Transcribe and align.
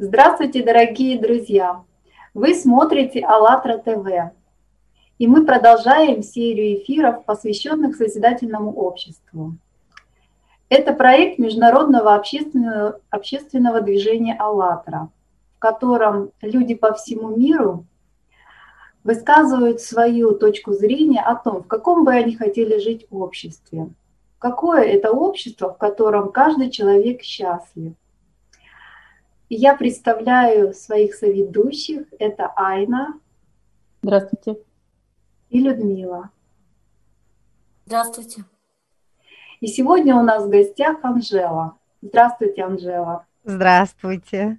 Здравствуйте, 0.00 0.62
дорогие 0.62 1.18
друзья! 1.18 1.82
Вы 2.32 2.54
смотрите 2.54 3.18
АЛЛАТРА 3.18 3.78
ТВ. 3.78 4.32
И 5.18 5.26
мы 5.26 5.44
продолжаем 5.44 6.22
серию 6.22 6.76
эфиров, 6.76 7.24
посвященных 7.24 7.96
Созидательному 7.96 8.72
обществу. 8.72 9.56
Это 10.68 10.92
проект 10.92 11.40
международного 11.40 12.14
общественного, 12.14 13.00
общественного 13.10 13.80
движения 13.80 14.36
«АЛЛАТРА», 14.38 15.08
в 15.56 15.58
котором 15.58 16.30
люди 16.42 16.76
по 16.76 16.94
всему 16.94 17.36
миру 17.36 17.84
высказывают 19.02 19.80
свою 19.80 20.30
точку 20.30 20.74
зрения 20.74 21.22
о 21.22 21.34
том, 21.34 21.64
в 21.64 21.66
каком 21.66 22.04
бы 22.04 22.12
они 22.12 22.36
хотели 22.36 22.78
жить 22.78 23.08
обществе. 23.10 23.88
Какое 24.38 24.82
это 24.82 25.10
общество, 25.10 25.74
в 25.74 25.76
котором 25.76 26.30
каждый 26.30 26.70
человек 26.70 27.22
счастлив. 27.22 27.94
И 29.48 29.54
я 29.54 29.74
представляю 29.74 30.74
своих 30.74 31.14
соведущих. 31.14 32.06
Это 32.18 32.52
Айна. 32.54 33.18
Здравствуйте. 34.02 34.58
И 35.50 35.60
Людмила. 35.60 36.30
Здравствуйте. 37.86 38.44
И 39.60 39.66
сегодня 39.66 40.14
у 40.16 40.22
нас 40.22 40.44
в 40.44 40.50
гостях 40.50 40.98
Анжела. 41.02 41.76
Здравствуйте, 42.02 42.62
Анжела. 42.62 43.26
Здравствуйте. 43.44 44.58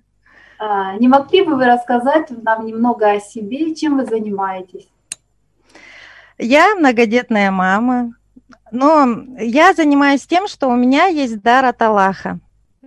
А, 0.57 0.97
не 0.97 1.07
могли 1.07 1.43
бы 1.43 1.55
вы 1.55 1.65
рассказать 1.65 2.31
нам 2.31 2.65
немного 2.65 3.11
о 3.11 3.19
себе, 3.19 3.75
чем 3.75 3.97
вы 3.97 4.05
занимаетесь? 4.05 4.89
Я 6.37 6.75
многодетная 6.75 7.51
мама, 7.51 8.13
но 8.71 9.07
я 9.37 9.73
занимаюсь 9.73 10.25
тем, 10.25 10.47
что 10.47 10.67
у 10.67 10.75
меня 10.75 11.05
есть 11.05 11.41
дар 11.41 11.65
от 11.65 11.81
Аллаха. 11.81 12.39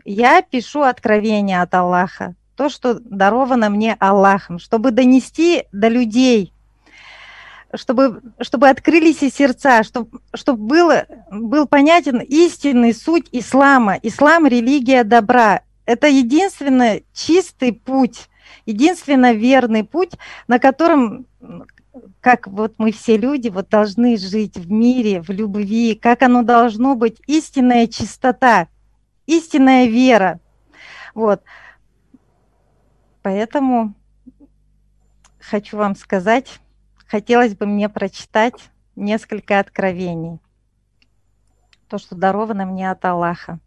Я 0.05 0.43
пишу 0.43 0.83
откровения 0.83 1.63
от 1.63 1.75
Аллаха, 1.75 2.35
то, 2.57 2.69
что 2.69 2.95
даровано 2.95 3.71
мне 3.71 3.97
Аллахом, 4.01 4.59
чтобы 4.59 4.91
донести 4.91 5.65
до 5.73 5.89
людей, 5.89 6.53
чтобы, 7.75 8.21
чтобы 8.41 8.69
открылись 8.69 9.23
и 9.23 9.31
сердца, 9.31 9.83
чтобы, 9.83 10.21
чтобы 10.35 10.67
был, 10.67 10.91
был 11.31 11.67
понятен 11.67 12.19
истинный 12.19 12.95
суть 12.95 13.29
ислама. 13.33 13.99
Ислам– 14.03 14.47
религия 14.47 15.05
добра. 15.05 15.63
Это 15.87 16.09
единственный 16.09 17.05
чистый 17.13 17.73
путь, 17.73 18.29
единственно 18.67 19.33
верный 19.33 19.85
путь, 19.85 20.13
на 20.47 20.59
котором, 20.59 21.27
как 22.21 22.47
вот 22.47 22.75
мы 22.79 22.93
все 22.93 23.17
люди, 23.17 23.49
вот 23.49 23.69
должны 23.69 24.17
жить 24.17 24.57
в 24.57 24.71
мире, 24.71 25.23
в 25.23 25.31
любви, 25.31 25.95
как 25.95 26.23
оно 26.23 26.43
должно 26.43 26.95
быть, 26.95 27.21
истинная 27.27 27.87
чистота, 27.87 28.69
истинная 29.27 29.87
вера. 29.87 30.41
Вот. 31.15 31.43
Поэтому 33.23 33.95
хочу 35.39 35.77
вам 35.77 35.95
сказать, 35.97 36.61
хотелось 37.07 37.55
бы 37.55 37.67
мне 37.67 37.89
прочитать 37.89 38.71
несколько 38.97 39.59
откровений. 39.59 40.39
То, 41.89 41.99
что 41.99 42.15
даровано 42.15 42.65
мне 42.65 42.91
от 42.91 43.05
Аллаха. 43.05 43.61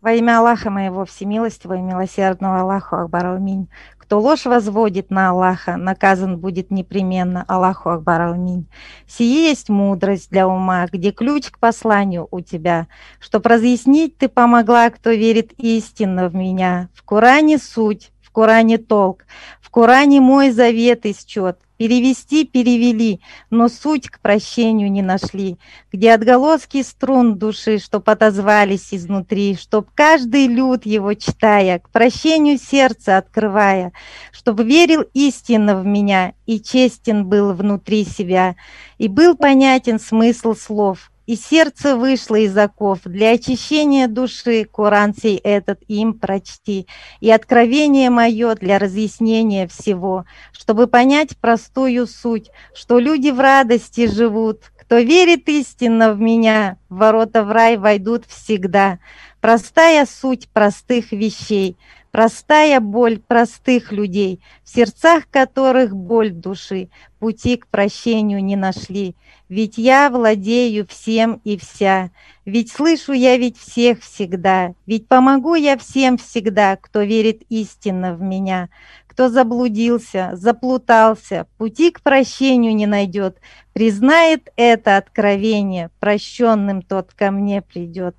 Во 0.00 0.12
имя 0.12 0.38
Аллаха 0.38 0.70
моего 0.70 1.04
всемилостивого 1.04 1.76
и 1.76 1.82
милосердного 1.82 2.60
Аллаху 2.60 2.96
Акбар 2.96 3.26
Алминь. 3.26 3.68
Кто 3.98 4.18
ложь 4.18 4.46
возводит 4.46 5.10
на 5.10 5.28
Аллаха, 5.28 5.76
наказан 5.76 6.38
будет 6.38 6.70
непременно 6.70 7.44
Аллаху 7.46 7.90
Акбар 7.90 8.22
Алминь. 8.22 8.66
Сие 9.06 9.50
есть 9.50 9.68
мудрость 9.68 10.30
для 10.30 10.48
ума, 10.48 10.86
где 10.90 11.10
ключ 11.12 11.50
к 11.50 11.58
посланию 11.58 12.26
у 12.30 12.40
тебя, 12.40 12.86
чтоб 13.18 13.44
разъяснить 13.44 14.16
ты 14.16 14.30
помогла, 14.30 14.88
кто 14.88 15.10
верит 15.10 15.52
истинно 15.58 16.30
в 16.30 16.34
меня. 16.34 16.88
В 16.94 17.02
Коране 17.02 17.58
суть, 17.58 18.10
в 18.22 18.30
Коране 18.30 18.78
толк, 18.78 19.26
в 19.60 19.68
Коране 19.68 20.22
мой 20.22 20.50
завет 20.50 21.04
исчет, 21.04 21.58
Перевести 21.80 22.44
перевели, 22.44 23.22
но 23.48 23.70
суть 23.70 24.10
к 24.10 24.20
прощению 24.20 24.92
не 24.92 25.00
нашли, 25.00 25.56
где 25.90 26.12
отголоски 26.12 26.82
струн 26.82 27.38
души, 27.38 27.78
чтоб 27.78 28.06
отозвались 28.06 28.92
изнутри, 28.92 29.56
чтоб 29.56 29.88
каждый 29.94 30.46
люд 30.46 30.84
его 30.84 31.14
читая, 31.14 31.78
к 31.78 31.88
прощению 31.88 32.58
сердца 32.58 33.16
открывая, 33.16 33.94
чтоб 34.30 34.60
верил 34.60 35.06
истинно 35.14 35.74
в 35.80 35.86
меня 35.86 36.34
и 36.44 36.60
честен 36.60 37.24
был 37.24 37.54
внутри 37.54 38.04
себя, 38.04 38.56
и 38.98 39.08
был 39.08 39.34
понятен 39.34 39.98
смысл 39.98 40.54
слов, 40.54 41.09
и 41.30 41.36
сердце 41.36 41.96
вышло 41.96 42.34
из 42.34 42.56
оков. 42.58 43.02
Для 43.04 43.30
очищения 43.30 44.08
души 44.08 44.64
Коран 44.64 45.14
сей 45.14 45.36
этот 45.36 45.78
им 45.86 46.14
прочти, 46.14 46.88
и 47.20 47.30
откровение 47.30 48.10
мое 48.10 48.56
для 48.56 48.80
разъяснения 48.80 49.68
всего, 49.68 50.24
чтобы 50.50 50.88
понять 50.88 51.38
простую 51.38 52.08
суть, 52.08 52.50
что 52.74 52.98
люди 52.98 53.30
в 53.30 53.38
радости 53.38 54.08
живут, 54.08 54.72
кто 54.76 54.98
верит 54.98 55.48
истинно 55.48 56.14
в 56.14 56.20
меня, 56.20 56.78
в 56.88 56.96
ворота 56.96 57.44
в 57.44 57.52
рай 57.52 57.76
войдут 57.76 58.24
всегда. 58.26 58.98
Простая 59.40 60.06
суть 60.06 60.48
простых 60.48 61.12
вещей– 61.12 61.76
Простая 62.10 62.80
боль 62.80 63.20
простых 63.20 63.92
людей, 63.92 64.40
в 64.64 64.68
сердцах 64.68 65.28
которых 65.30 65.94
боль 65.94 66.30
души, 66.30 66.88
пути 67.20 67.56
к 67.56 67.68
прощению 67.68 68.42
не 68.42 68.56
нашли. 68.56 69.14
Ведь 69.48 69.78
я 69.78 70.10
владею 70.10 70.86
всем 70.88 71.40
и 71.44 71.56
вся, 71.56 72.10
ведь 72.44 72.72
слышу 72.72 73.12
я 73.12 73.36
ведь 73.36 73.56
всех 73.56 74.00
всегда, 74.00 74.74
ведь 74.86 75.06
помогу 75.06 75.54
я 75.54 75.78
всем 75.78 76.18
всегда, 76.18 76.76
кто 76.76 77.02
верит 77.02 77.42
истинно 77.48 78.14
в 78.14 78.22
меня. 78.22 78.70
Кто 79.06 79.28
заблудился, 79.28 80.30
заплутался, 80.32 81.46
пути 81.58 81.92
к 81.92 82.00
прощению 82.00 82.74
не 82.74 82.86
найдет, 82.86 83.36
признает 83.72 84.50
это 84.56 84.96
откровение, 84.96 85.90
прощенным 86.00 86.82
тот 86.82 87.12
ко 87.12 87.30
мне 87.30 87.62
придет. 87.62 88.16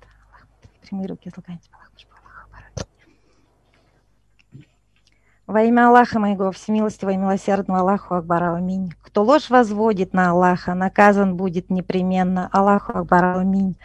Прямые 0.82 1.08
руки 1.08 1.28
излагайте. 1.28 1.68
Во 5.46 5.60
имя 5.62 5.88
Аллаха 5.88 6.18
моего, 6.18 6.50
всемилостивого 6.50 7.12
и 7.12 7.16
милосердного 7.16 7.80
Аллаху 7.80 8.14
Акбар 8.14 8.54
Аминь. 8.54 8.94
Кто 9.02 9.22
ложь 9.22 9.50
возводит 9.50 10.14
на 10.14 10.30
Аллаха, 10.30 10.72
наказан 10.74 11.36
будет 11.36 11.68
непременно. 11.68 12.48
Аллаху 12.52 12.92
Акбар 12.92 13.36
Аминь. 13.38 13.76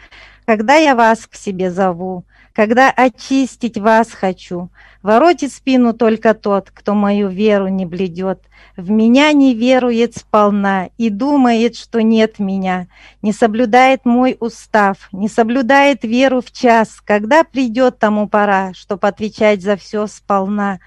Когда 0.46 0.76
я 0.76 0.94
вас 0.94 1.26
к 1.26 1.34
себе 1.34 1.70
зову, 1.70 2.24
когда 2.58 2.90
очистить 2.90 3.78
вас 3.78 4.10
хочу, 4.10 4.68
воротит 5.00 5.52
спину 5.52 5.92
только 5.92 6.34
тот, 6.34 6.72
кто 6.72 6.92
мою 6.92 7.28
веру 7.28 7.68
не 7.68 7.86
бледет, 7.86 8.40
в 8.76 8.90
меня 8.90 9.30
не 9.30 9.54
верует 9.54 10.16
сполна 10.16 10.88
и 10.98 11.08
думает, 11.08 11.76
что 11.76 12.02
нет 12.02 12.40
меня, 12.40 12.88
не 13.22 13.32
соблюдает 13.32 14.04
мой 14.04 14.36
устав, 14.40 15.08
не 15.12 15.28
соблюдает 15.28 16.02
веру 16.02 16.40
в 16.40 16.50
час, 16.50 17.00
когда 17.04 17.44
придет 17.44 18.00
тому 18.00 18.28
пора, 18.28 18.72
чтоб 18.74 19.04
отвечать 19.04 19.62
за 19.62 19.76
все 19.76 20.08
сполна. 20.08 20.80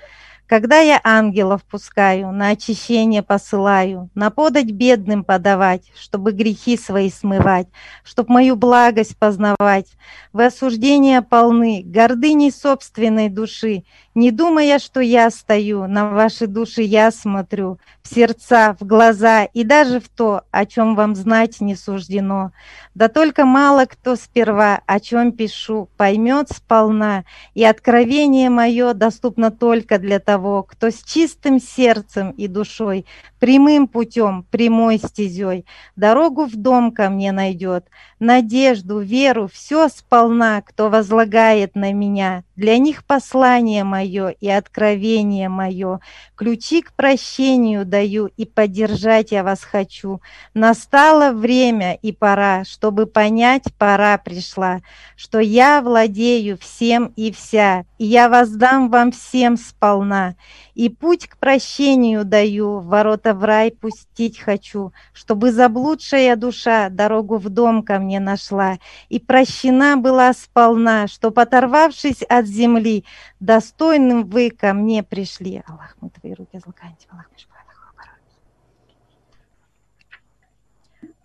Когда 0.52 0.80
я 0.80 1.00
ангелов 1.02 1.64
пускаю, 1.64 2.34
на 2.34 2.50
очищение 2.50 3.24
посылаю, 3.24 4.10
на 4.16 4.32
подать 4.32 4.70
бедным 4.72 5.24
подавать, 5.24 5.90
чтобы 5.98 6.34
грехи 6.34 6.76
свои 6.76 7.10
смывать, 7.10 7.70
чтоб 8.04 8.28
мою 8.28 8.58
благость 8.58 9.18
познавать. 9.18 9.88
Вы 10.34 10.48
осуждения 10.48 11.22
полны, 11.22 11.84
гордыней 11.86 12.52
собственной 12.52 13.30
души, 13.30 13.86
не 14.14 14.32
думая, 14.32 14.80
что 14.80 15.00
я 15.00 15.30
стою, 15.30 15.88
на 15.88 16.10
ваши 16.10 16.48
души 16.48 16.82
я 16.82 17.12
смотрю, 17.12 17.80
в 18.04 18.14
сердца, 18.14 18.76
в 18.78 18.86
глаза 18.86 19.46
и 19.46 19.64
даже 19.64 20.02
в 20.02 20.10
то, 20.10 20.42
о 20.52 20.66
чем 20.66 20.96
вам 20.96 21.16
знать 21.16 21.62
не 21.62 21.78
суждено. 21.78 22.52
Да 22.94 23.08
только 23.08 23.46
мало 23.46 23.86
кто 23.86 24.18
сперва, 24.18 24.82
о 24.86 25.00
чем 25.00 25.32
пишу, 25.32 25.88
поймет 25.96 26.50
сполна, 26.50 27.24
и 27.54 27.64
откровение 27.64 28.50
мое 28.50 28.94
доступно 28.94 29.50
только 29.50 29.98
для 29.98 30.20
того, 30.20 30.41
кто 30.68 30.90
с 30.90 31.04
чистым 31.04 31.60
сердцем 31.60 32.32
и 32.32 32.48
душой, 32.48 33.06
прямым 33.40 33.88
путем, 33.88 34.46
прямой 34.50 34.98
стезей, 34.98 35.66
дорогу 35.96 36.46
в 36.46 36.56
дом 36.56 36.92
ко 36.92 37.10
мне 37.10 37.32
найдет, 37.32 37.88
надежду, 38.22 39.00
веру, 39.00 39.50
все 39.52 39.90
сполна, 39.90 40.62
кто 40.62 40.90
возлагает 40.90 41.76
на 41.76 41.92
меня. 41.92 42.44
Для 42.56 42.78
них 42.78 43.04
послание 43.04 43.84
мое 43.84 44.30
и 44.30 44.48
откровение 44.48 45.50
мое, 45.50 46.00
ключи 46.36 46.84
к 46.84 46.94
прощению 46.94 47.86
даю 47.86 48.28
и 48.38 48.46
поддержать 48.46 49.32
я 49.32 49.44
вас 49.44 49.64
хочу. 49.64 50.22
Настало 50.54 51.32
время 51.32 51.96
и 51.96 52.12
пора, 52.12 52.64
чтобы 52.64 53.08
понять, 53.08 53.64
пора 53.80 54.20
пришла, 54.20 54.82
что 55.16 55.40
я 55.40 55.82
владею 55.82 56.58
всем 56.60 57.12
и 57.16 57.32
вся, 57.32 57.86
и 57.98 58.06
я 58.06 58.30
воздам 58.30 58.92
вам 58.92 59.12
всем 59.12 59.58
сполна, 59.58 60.36
и 60.76 60.90
путь 60.90 61.28
к 61.28 61.38
прощению 61.38 62.26
даю, 62.26 62.80
ворота 62.80 63.34
в 63.34 63.44
рай 63.44 63.72
пустить 63.72 64.40
хочу, 64.40 64.94
чтобы 65.14 65.52
заблудшая 65.52 66.36
душа 66.36 66.90
дорогу 66.90 67.38
в 67.38 67.50
дом 67.50 67.82
ко 67.82 67.98
мне 67.98 68.11
нашла, 68.20 68.78
и 69.10 69.20
прощена 69.20 69.98
была 69.98 70.34
сполна, 70.34 71.08
что, 71.08 71.30
оторвавшись 71.30 72.24
от 72.24 72.46
земли, 72.46 73.06
достойным 73.40 74.26
вы 74.26 74.50
ко 74.50 74.74
мне 74.74 75.04
пришли. 75.04 75.64
Аллах, 75.68 75.96
мы 76.02 76.10
твои 76.10 76.34
руки 76.34 76.60
злоканьте, 76.64 77.08
Аллах, 77.12 77.28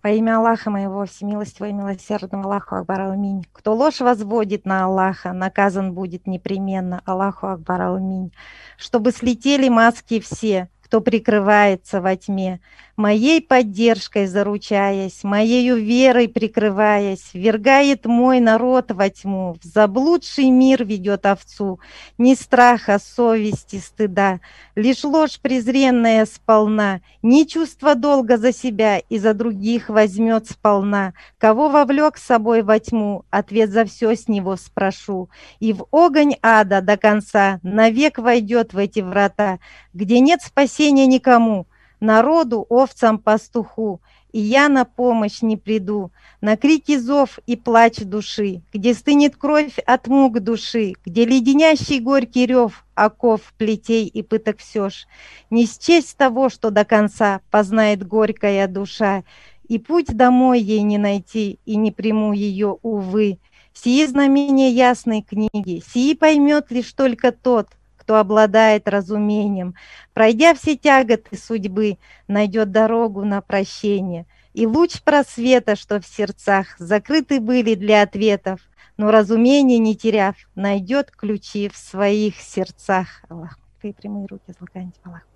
Во 0.07 0.11
имя 0.11 0.37
Аллаха 0.37 0.71
моего, 0.71 1.05
всемилостивого 1.05 1.71
и 1.71 1.73
милосердного 1.73 2.45
Аллаху 2.45 2.77
Акбар 2.77 3.01
Алминь. 3.01 3.45
Кто 3.53 3.75
ложь 3.75 3.99
возводит 3.99 4.65
на 4.65 4.85
Аллаха, 4.85 5.33
наказан 5.33 5.95
будет 5.95 6.29
непременно. 6.29 7.03
Аллаху 7.05 7.49
Акбар 7.49 7.83
Алминь. 7.83 8.33
Чтобы 8.79 9.11
слетели 9.11 9.69
маски 9.69 10.21
все, 10.21 10.69
кто 10.81 11.01
прикрывается 11.01 12.01
во 12.01 12.15
тьме, 12.15 12.61
моей 12.97 13.43
поддержкой 13.43 14.27
заручаясь, 14.27 15.23
моею 15.23 15.77
верой 15.77 16.29
прикрываясь, 16.29 17.31
вергает 17.35 18.07
мой 18.07 18.41
народ 18.41 18.91
во 18.91 19.11
тьму, 19.11 19.57
в 19.63 19.65
заблудший 19.65 20.51
мир 20.51 20.85
ведет 20.85 21.27
овцу, 21.27 21.81
ни 22.19 22.35
страха, 22.35 22.99
совести, 22.99 23.77
стыда, 23.77 24.41
лишь 24.75 25.05
ложь 25.05 25.39
презренная 25.41 26.27
сполна, 26.27 27.01
ни 27.23 27.45
чувство 27.45 27.95
долга 27.95 28.39
за 28.39 28.53
себя 28.53 28.99
и 28.99 29.19
за 29.19 29.35
других 29.35 29.89
возьмет 29.89 30.49
сполна, 30.49 31.13
кого 31.39 31.69
вовлек 31.69 32.17
с 32.17 32.25
собой 32.25 32.63
во 32.63 32.79
тьму, 32.79 33.25
ответ 33.31 33.71
за 33.71 33.85
все 33.85 34.15
с 34.17 34.29
него 34.29 34.57
спрошу, 34.57 35.29
и 35.61 35.73
в 35.73 35.87
огонь 35.93 36.37
ада 36.43 36.81
до 36.81 36.97
конца 36.97 37.61
навек 37.63 38.19
войдет 38.19 38.73
в 38.73 38.79
эти 38.79 39.01
врата, 39.01 39.59
где 39.93 40.21
нет 40.21 40.41
спасения 40.43 41.07
никому, 41.07 41.67
народу, 42.01 42.67
овцам, 42.69 43.19
пастуху, 43.19 44.01
и 44.33 44.41
я 44.41 44.69
на 44.69 44.85
помощь 44.85 45.41
не 45.41 45.57
приду, 45.57 46.11
на 46.41 46.57
крики 46.57 46.99
зов 46.99 47.39
и 47.47 47.57
плач 47.57 48.01
души, 48.01 48.63
где 48.73 48.93
стынет 48.93 49.37
кровь 49.37 49.79
от 49.87 50.09
мук 50.09 50.41
души, 50.41 50.93
где 51.05 51.25
леденящий 51.25 52.01
горький 52.01 52.47
рев 52.47 52.85
оков, 52.95 53.55
плетей 53.57 54.07
и 54.07 54.23
пыток 54.23 54.59
все 54.59 54.91
ж, 54.91 55.07
не 55.49 55.67
счесть 55.67 56.17
того, 56.17 56.49
что 56.51 56.71
до 56.71 56.85
конца 56.85 57.41
познает 57.51 58.07
горькая 58.07 58.69
душа, 58.69 59.25
и 59.69 59.79
путь 59.79 60.15
домой 60.15 60.61
ей 60.61 60.83
не 60.83 60.99
найти, 60.99 61.59
и 61.65 61.77
не 61.77 61.91
приму 61.91 62.33
ее, 62.33 62.79
увы. 62.83 63.39
Сии 63.73 64.07
знамения 64.07 64.71
ясной 64.71 65.23
книги, 65.23 65.83
сии 65.93 66.15
поймет 66.15 66.71
лишь 66.71 66.93
только 66.93 67.33
тот, 67.33 67.69
кто 68.07 68.19
обладает 68.19 68.87
разумением, 68.89 69.75
пройдя 70.15 70.55
все 70.55 70.77
тяготы 70.77 71.37
судьбы, 71.37 71.99
найдет 72.29 72.71
дорогу 72.71 73.25
на 73.25 73.41
прощение. 73.41 74.27
И 74.55 74.65
луч 74.65 75.03
просвета, 75.03 75.75
что 75.75 76.01
в 76.01 76.07
сердцах 76.07 76.79
закрыты 76.79 77.41
были 77.41 77.75
для 77.75 78.03
ответов, 78.03 78.61
но 78.97 79.11
разумение 79.11 79.79
не 79.79 79.97
теряв, 79.97 80.37
найдет 80.55 81.11
ключи 81.11 81.69
в 81.69 81.77
своих 81.77 82.37
сердцах. 82.37 83.25
Аллах, 83.29 83.59
твои 83.81 83.93
прямые 83.93 84.29
руки, 84.29 84.55
злоканьте, 84.57 85.01
Аллах. 85.03 85.27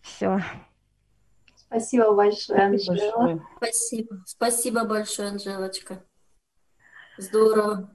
Все. 0.00 0.40
Спасибо 1.54 2.14
большое, 2.14 2.62
Анжела. 2.62 3.38
Спасибо. 3.58 4.22
Спасибо 4.24 4.84
большое, 4.84 5.28
Анжелочка. 5.28 6.02
Здорово. 7.18 7.94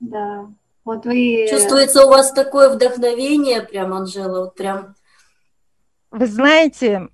Да. 0.00 0.50
Вот 0.84 1.04
вы... 1.04 1.46
Чувствуется 1.50 2.06
у 2.06 2.08
вас 2.08 2.32
такое 2.32 2.70
вдохновение, 2.70 3.62
прям, 3.62 3.92
Анжела, 3.92 4.40
вот 4.40 4.54
прям. 4.54 4.94
Вы 6.10 6.26
знаете, 6.26 7.08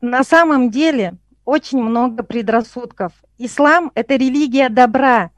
на 0.00 0.24
самом 0.24 0.70
деле 0.70 1.14
очень 1.44 1.82
много 1.82 2.22
предрассудков. 2.22 3.12
Ислам– 3.36 3.92
это 3.94 4.14
религия 4.14 4.68
добра. 4.68 5.30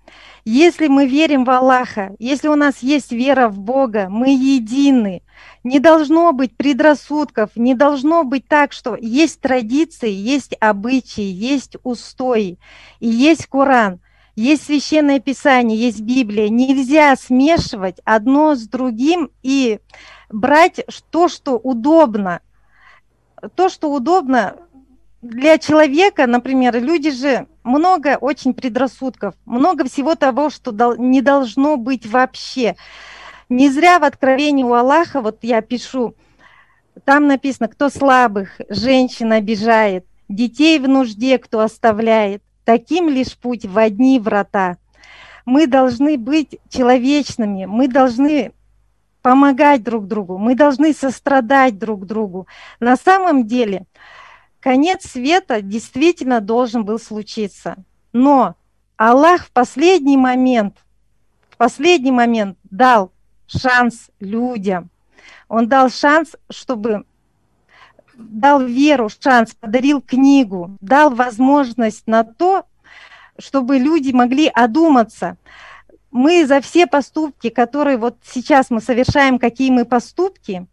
Если 0.45 0.87
мы 0.87 1.07
верим 1.07 1.45
в 1.45 1.51
Аллаха, 1.51 2.15
если 2.21 2.47
у 2.47 2.55
нас 2.55 2.79
есть 2.79 3.11
вера 3.11 3.49
в 3.49 3.59
Бога, 3.59 4.07
мы 4.09 4.29
едины. 4.29 5.23
Не 5.65 5.81
должно 5.81 6.33
быть 6.33 6.57
предрассудков, 6.57 7.51
не 7.57 7.75
должно 7.75 8.23
быть 8.23 8.47
так, 8.47 8.73
что 8.73 8.97
есть 8.97 9.41
традиции, 9.41 10.11
есть 10.11 10.57
обычаи, 10.61 11.25
есть 11.25 11.77
устои 11.83 12.59
и 13.01 13.09
есть 13.09 13.47
Коран– 13.47 13.99
есть 14.37 14.67
священное 14.67 15.19
писание, 15.19 15.79
есть 15.79 16.01
Библия. 16.01 16.49
Нельзя 16.51 17.17
смешивать 17.17 18.01
одно 18.05 18.55
с 18.55 18.69
другим 18.69 19.31
и 19.43 19.81
брать 20.31 20.85
то, 21.11 21.29
что 21.29 21.57
удобно. 21.57 22.41
То, 23.55 23.69
что 23.71 23.91
удобно 23.93 24.57
для 25.23 25.59
человека, 25.59 26.27
например, 26.27 26.81
люди 26.83 27.11
же 27.11 27.47
много 27.65 28.19
очень 28.21 28.55
предрассудков, 28.55 29.35
много 29.47 29.85
всего 29.87 30.15
того, 30.15 30.51
что 30.51 30.95
не 30.97 31.23
должно 31.23 31.77
быть 31.77 32.07
вообще. 32.07 32.77
Не 33.49 33.71
зря 33.71 33.99
в 33.99 34.05
Откровении 34.05 34.65
у 34.65 34.75
Аллаха, 34.75 35.21
вот 35.21 35.39
я 35.43 35.63
пишу, 35.63 36.15
там 37.05 37.27
написано, 37.27 37.69
кто 37.69 37.89
слабых, 37.89 38.61
женщин 38.69 39.33
обижает, 39.33 40.05
детей 40.29 40.79
в 40.79 40.89
нужде 40.89 41.39
кто 41.39 41.61
оставляет, 41.61 42.43
Таким 42.67 43.09
лишь 43.09 43.39
путь 43.39 43.65
в 43.65 43.79
одни 43.79 44.19
врата. 44.19 44.77
Мы 45.45 45.69
должны 45.69 46.19
быть 46.19 46.59
человечными, 46.69 47.65
мы 47.65 47.87
должны 47.87 48.53
помогать 49.23 49.85
друг 49.85 50.09
другу, 50.09 50.37
мы 50.37 50.57
должны 50.57 50.93
сострадать 50.93 51.79
друг 51.79 52.07
другу. 52.07 52.49
На 52.81 52.97
самом 52.97 53.47
деле, 53.47 53.87
конец 54.59 55.07
света 55.07 55.63
действительно 55.63 56.41
должен 56.41 56.85
был 56.85 56.99
случиться. 56.99 57.77
Но 58.13 58.57
Аллах 58.97 59.47
в 59.47 59.53
последний 59.53 60.17
момент, 60.17 60.77
в 61.49 61.57
последний 61.57 62.11
момент 62.11 62.59
дал 62.65 63.13
шанс 63.47 64.11
людям. 64.19 64.91
Он 65.47 65.69
дал 65.69 65.89
шанс, 65.89 66.35
чтобы 66.51 67.05
дал 68.17 68.65
веру, 68.65 69.09
шанс, 69.09 69.55
подарил 69.55 70.01
книгу, 70.01 70.77
дал 70.81 71.11
возможность 71.11 72.07
на 72.07 72.25
то, 72.25 72.65
чтобы 73.39 73.79
люди 73.79 74.13
могли 74.13 74.49
одуматься. 74.49 75.37
Мы 76.11 76.47
за 76.47 76.61
все 76.61 76.87
поступки, 76.87 77.51
которые 77.51 77.99
вот 77.99 78.17
сейчас 78.25 78.71
мы 78.71 78.81
совершаем, 78.81 79.39
какие 79.39 79.71
мы 79.71 79.85
поступки, 79.85 80.67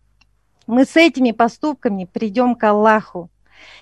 мы 0.67 0.85
с 0.85 0.95
этими 0.95 1.31
поступками 1.31 2.07
придем 2.11 2.55
к 2.55 2.63
Аллаху. 2.63 3.29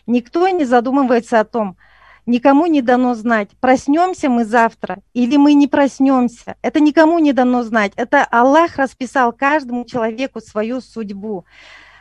Никто 0.08 0.48
не 0.48 0.66
задумывается 0.66 1.40
о 1.40 1.46
том, 1.46 1.78
никому 2.26 2.66
не 2.66 2.82
дано 2.82 3.14
знать, 3.14 3.50
проснемся 3.60 4.30
мы 4.30 4.46
завтра 4.46 5.00
или 5.14 5.38
мы 5.38 5.54
не 5.54 5.68
проснемся. 5.68 6.56
Это 6.64 6.80
никому 6.80 7.20
не 7.20 7.34
дано 7.34 7.62
знать. 7.62 7.92
Это 7.96 8.24
Аллах 8.24 8.78
расписал 8.78 9.32
каждому 9.32 9.86
человеку 9.86 10.42
свою 10.42 10.82
судьбу 10.82 11.46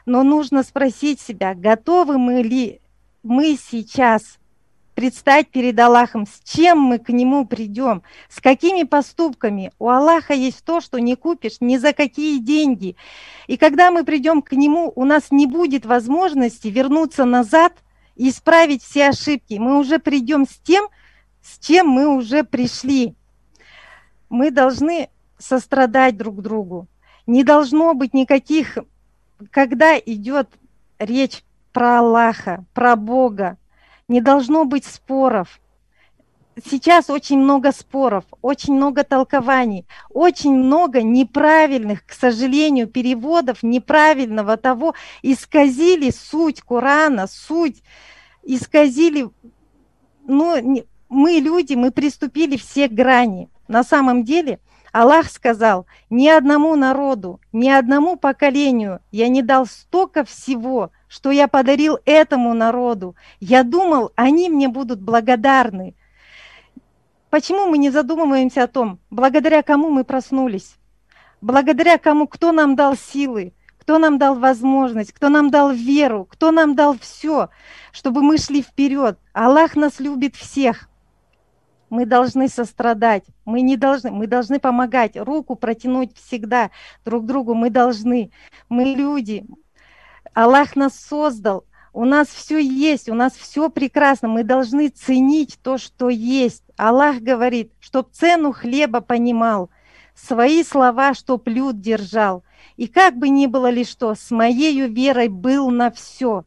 но 0.06 0.22
нужно 0.22 0.62
спросить 0.62 1.20
себя, 1.20 1.54
готовы 1.54 2.18
мы 2.18 2.42
ли 2.42 2.80
мы 3.22 3.56
сейчас 3.56 4.38
предстать 4.94 5.48
перед 5.48 5.78
Аллахом, 5.78 6.26
с 6.26 6.40
чем 6.44 6.78
мы 6.78 6.98
к 6.98 7.08
Нему 7.08 7.46
придем, 7.46 8.02
с 8.28 8.40
какими 8.40 8.82
поступками. 8.82 9.72
У 9.78 9.88
Аллаха 9.88 10.34
есть 10.34 10.62
то, 10.62 10.80
что 10.80 10.98
не 10.98 11.16
купишь 11.16 11.56
ни 11.60 11.78
за 11.78 11.94
какие 11.94 12.38
деньги. 12.38 12.96
И 13.46 13.56
когда 13.56 13.90
мы 13.90 14.04
придем 14.04 14.42
к 14.42 14.52
Нему, 14.52 14.92
у 14.94 15.04
нас 15.04 15.30
не 15.30 15.46
будет 15.46 15.86
возможности 15.86 16.68
вернуться 16.68 17.24
назад 17.24 17.72
и 18.14 18.28
исправить 18.28 18.82
все 18.82 19.08
ошибки. 19.08 19.54
Мы 19.54 19.78
уже 19.78 19.98
придем 19.98 20.46
с 20.46 20.58
тем, 20.58 20.88
с 21.42 21.58
чем 21.58 21.88
мы 21.88 22.06
уже 22.06 22.44
пришли. 22.44 23.14
Мы 24.28 24.50
должны 24.50 25.08
сострадать 25.38 26.18
друг 26.18 26.42
другу. 26.42 26.88
Не 27.26 27.42
должно 27.42 27.94
быть 27.94 28.12
никаких 28.12 28.76
когда 29.50 29.98
идет 29.98 30.48
речь 30.98 31.42
про 31.72 32.00
Аллаха, 32.00 32.64
про 32.74 32.96
Бога, 32.96 33.56
не 34.08 34.20
должно 34.20 34.64
быть 34.64 34.84
споров. 34.84 35.60
Сейчас 36.62 37.08
очень 37.08 37.38
много 37.38 37.72
споров, 37.72 38.24
очень 38.42 38.74
много 38.74 39.04
толкований, 39.04 39.86
очень 40.10 40.52
много 40.52 41.02
неправильных, 41.02 42.04
к 42.04 42.12
сожалению, 42.12 42.86
переводов, 42.86 43.62
неправильного 43.62 44.56
того, 44.56 44.94
исказили 45.22 46.10
суть 46.10 46.60
Корана, 46.60 47.28
суть, 47.28 47.82
исказили, 48.42 49.30
ну, 50.26 50.84
мы 51.08 51.32
люди, 51.32 51.74
мы 51.74 51.92
приступили 51.92 52.56
все 52.56 52.88
грани. 52.88 53.48
На 53.68 53.84
самом 53.84 54.24
деле– 54.24 54.58
Аллах 54.92 55.30
сказал, 55.30 55.86
ни 56.08 56.28
одному 56.28 56.74
народу, 56.74 57.40
ни 57.52 57.68
одному 57.68 58.16
поколению 58.16 59.00
я 59.12 59.28
не 59.28 59.42
дал 59.42 59.66
столько 59.66 60.24
всего, 60.24 60.90
что 61.08 61.30
я 61.30 61.48
подарил 61.48 61.98
этому 62.04 62.54
народу. 62.54 63.14
Я 63.38 63.62
думал, 63.62 64.12
они 64.16 64.48
мне 64.48 64.68
будут 64.68 65.00
благодарны. 65.00 65.94
Почему 67.30 67.66
мы 67.66 67.78
не 67.78 67.90
задумываемся 67.90 68.64
о 68.64 68.68
том, 68.68 68.98
благодаря 69.10 69.62
кому 69.62 69.90
мы 69.90 70.04
проснулись? 70.04 70.74
Благодаря 71.40 71.96
кому, 71.96 72.26
кто 72.26 72.50
нам 72.50 72.74
дал 72.74 72.96
силы, 72.96 73.52
кто 73.78 73.98
нам 73.98 74.18
дал 74.18 74.34
возможность, 74.34 75.12
кто 75.12 75.28
нам 75.28 75.50
дал 75.50 75.70
веру, 75.70 76.24
кто 76.24 76.50
нам 76.50 76.74
дал 76.74 76.98
все, 76.98 77.48
чтобы 77.92 78.22
мы 78.22 78.36
шли 78.36 78.62
вперед. 78.62 79.18
Аллах 79.32 79.74
нас 79.76 80.00
любит 80.00 80.36
всех. 80.36 80.89
Мы 81.90 82.06
должны 82.06 82.48
сострадать, 82.48 83.24
мы 83.44 83.60
не 83.60 83.76
должны, 83.76 84.10
мы 84.10 84.26
должны 84.26 84.58
помогать, 84.60 85.16
руку 85.16 85.56
протянуть 85.56 86.16
всегда 86.16 86.70
друг 87.04 87.26
другу, 87.26 87.54
мы 87.54 87.68
должны, 87.68 88.30
мы 88.68 88.84
люди. 88.84 89.44
Аллах 90.32 90.76
нас 90.76 90.94
создал, 90.94 91.64
у 91.92 92.04
нас 92.04 92.28
все 92.28 92.58
есть, 92.58 93.08
у 93.08 93.14
нас 93.14 93.34
все 93.34 93.68
прекрасно, 93.68 94.28
мы 94.28 94.44
должны 94.44 94.88
ценить 94.88 95.58
то, 95.62 95.76
что 95.76 96.08
есть. 96.08 96.62
Аллах 96.76 97.18
говорит, 97.20 97.72
чтоб 97.80 98.10
цену 98.12 98.52
хлеба 98.52 99.00
понимал, 99.00 99.70
свои 100.14 100.62
слова, 100.62 101.14
чтоб 101.14 101.46
люд 101.48 101.80
держал. 101.80 102.44
И 102.76 102.86
как 102.86 103.16
бы 103.16 103.28
ни 103.28 103.46
было 103.46 103.68
ли 103.68 103.84
что, 103.84 104.14
с 104.14 104.30
моей 104.30 104.86
верой 104.86 105.28
был 105.28 105.70
на 105.70 105.90
все. 105.90 106.44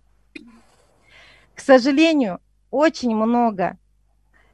К 1.54 1.60
сожалению, 1.60 2.40
очень 2.72 3.16
много, 3.16 3.78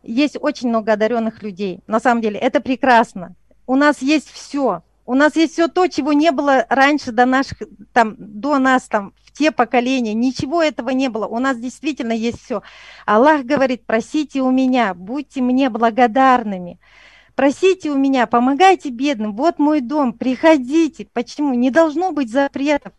есть 0.04 0.38
очень 0.40 0.70
много 0.70 0.94
одаренных 0.94 1.44
людей. 1.44 1.80
На 1.88 2.00
самом 2.00 2.22
деле, 2.22 2.40
это 2.40 2.62
прекрасно. 2.62 3.36
У 3.68 3.76
нас 3.76 4.02
есть 4.02 4.32
все. 4.32 4.84
У 5.06 5.16
нас 5.16 5.36
есть 5.36 5.54
все 5.54 5.68
то, 5.68 5.88
чего 5.88 6.14
не 6.14 6.32
было 6.32 6.66
раньше 6.70 7.12
до 7.12 7.26
наших, 7.26 7.64
там, 7.94 8.16
до 8.18 8.60
нас, 8.60 8.84
там, 8.84 9.14
в 9.24 9.32
те 9.32 9.52
поколения. 9.52 10.14
Ничего 10.14 10.62
этого 10.62 10.90
не 10.90 11.10
было. 11.10 11.26
У 11.26 11.40
нас 11.40 11.58
действительно 11.58 12.12
есть 12.12 12.42
все. 12.44 12.62
Аллах 13.06 13.44
говорит, 13.44 13.86
просите 13.86 14.42
у 14.42 14.52
меня, 14.52 14.94
будьте 14.94 15.42
мне 15.42 15.70
благодарными. 15.70 16.80
Просите 17.36 17.90
у 17.90 17.98
меня, 17.98 18.28
помогайте 18.28 18.90
бедным. 18.90 19.36
Вот 19.36 19.60
мой 19.60 19.82
дом, 19.82 20.14
приходите. 20.14 21.08
Почему? 21.12 21.54
Не 21.54 21.72
должно 21.72 22.12
быть 22.12 22.30
запретов, 22.30 22.94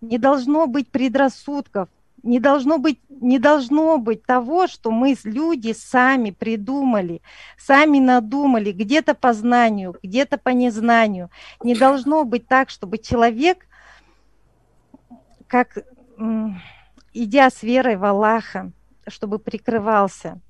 не 0.00 0.18
должно 0.18 0.66
быть 0.66 0.90
предрассудков 0.90 1.88
не 2.22 2.40
должно 2.40 2.78
быть, 2.78 3.00
не 3.08 3.38
должно 3.38 3.98
быть 3.98 4.24
того, 4.24 4.66
что 4.66 4.90
мы 4.90 5.16
люди 5.24 5.72
сами 5.72 6.30
придумали, 6.30 7.22
сами 7.56 7.98
надумали, 7.98 8.72
где-то 8.72 9.14
по 9.14 9.32
знанию, 9.32 9.96
где-то 10.02 10.38
по 10.38 10.50
незнанию. 10.50 11.30
Не 11.62 11.74
должно 11.74 12.24
быть 12.24 12.46
так, 12.46 12.70
чтобы 12.70 12.98
человек, 12.98 13.66
как 15.46 15.78
идя 17.12 17.50
с 17.50 17.62
верой 17.62 17.96
в 17.96 18.04
Аллаха, 18.04 18.72
чтобы 19.06 19.38
прикрывался. 19.38 20.40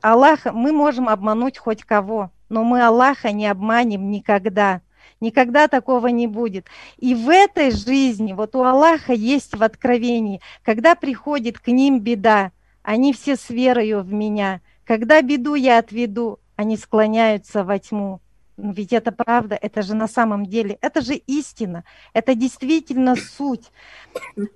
Аллаха, 0.00 0.52
мы 0.52 0.72
можем 0.72 1.08
обмануть 1.08 1.58
хоть 1.58 1.82
кого, 1.82 2.30
но 2.48 2.64
мы 2.64 2.84
Аллаха 2.84 3.32
не 3.32 3.46
обманем 3.46 4.10
никогда. 4.10 4.82
Никогда 5.20 5.66
такого 5.66 6.08
не 6.08 6.26
будет. 6.26 6.66
И 6.98 7.14
в 7.14 7.30
этой 7.30 7.70
жизни, 7.70 8.32
вот 8.32 8.54
у 8.54 8.62
Аллаха 8.62 9.12
есть 9.14 9.56
в 9.56 9.62
откровении, 9.62 10.40
когда 10.62 10.94
приходит 10.94 11.58
к 11.58 11.68
ним 11.68 12.00
беда, 12.00 12.52
они 12.82 13.12
все 13.12 13.36
с 13.36 13.48
верою 13.48 14.02
в 14.02 14.12
меня. 14.12 14.60
Когда 14.84 15.22
беду 15.22 15.54
я 15.54 15.78
отведу, 15.78 16.38
они 16.54 16.76
склоняются 16.76 17.64
во 17.64 17.78
тьму. 17.78 18.20
Но 18.56 18.72
ведь 18.72 18.92
это 18.92 19.12
правда, 19.12 19.58
это 19.60 19.82
же 19.82 19.94
на 19.94 20.08
самом 20.08 20.46
деле, 20.46 20.78
это 20.80 21.02
же 21.02 21.14
истина, 21.14 21.84
это 22.14 22.34
действительно 22.34 23.14
суть 23.16 23.70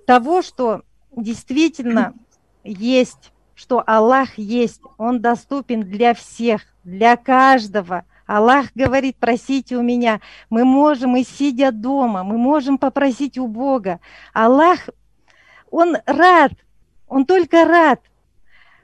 того, 0.07 0.41
что 0.41 0.81
действительно 1.15 2.13
есть, 2.63 3.31
что 3.53 3.83
Аллах 3.85 4.37
есть, 4.37 4.81
Он 4.97 5.21
доступен 5.21 5.81
для 5.81 6.13
всех, 6.15 6.63
для 6.83 7.15
каждого. 7.15 8.05
Аллах 8.31 8.67
говорит, 8.75 9.17
просите 9.17 9.75
у 9.75 9.81
меня. 9.81 10.21
Мы 10.49 10.63
можем 10.63 11.17
и 11.17 11.23
сидя 11.25 11.73
дома, 11.73 12.23
мы 12.23 12.37
можем 12.37 12.77
попросить 12.77 13.37
у 13.37 13.45
Бога. 13.45 13.99
Аллах, 14.33 14.87
Он 15.69 15.97
рад, 16.05 16.53
Он 17.09 17.25
только 17.25 17.65
рад. 17.65 17.99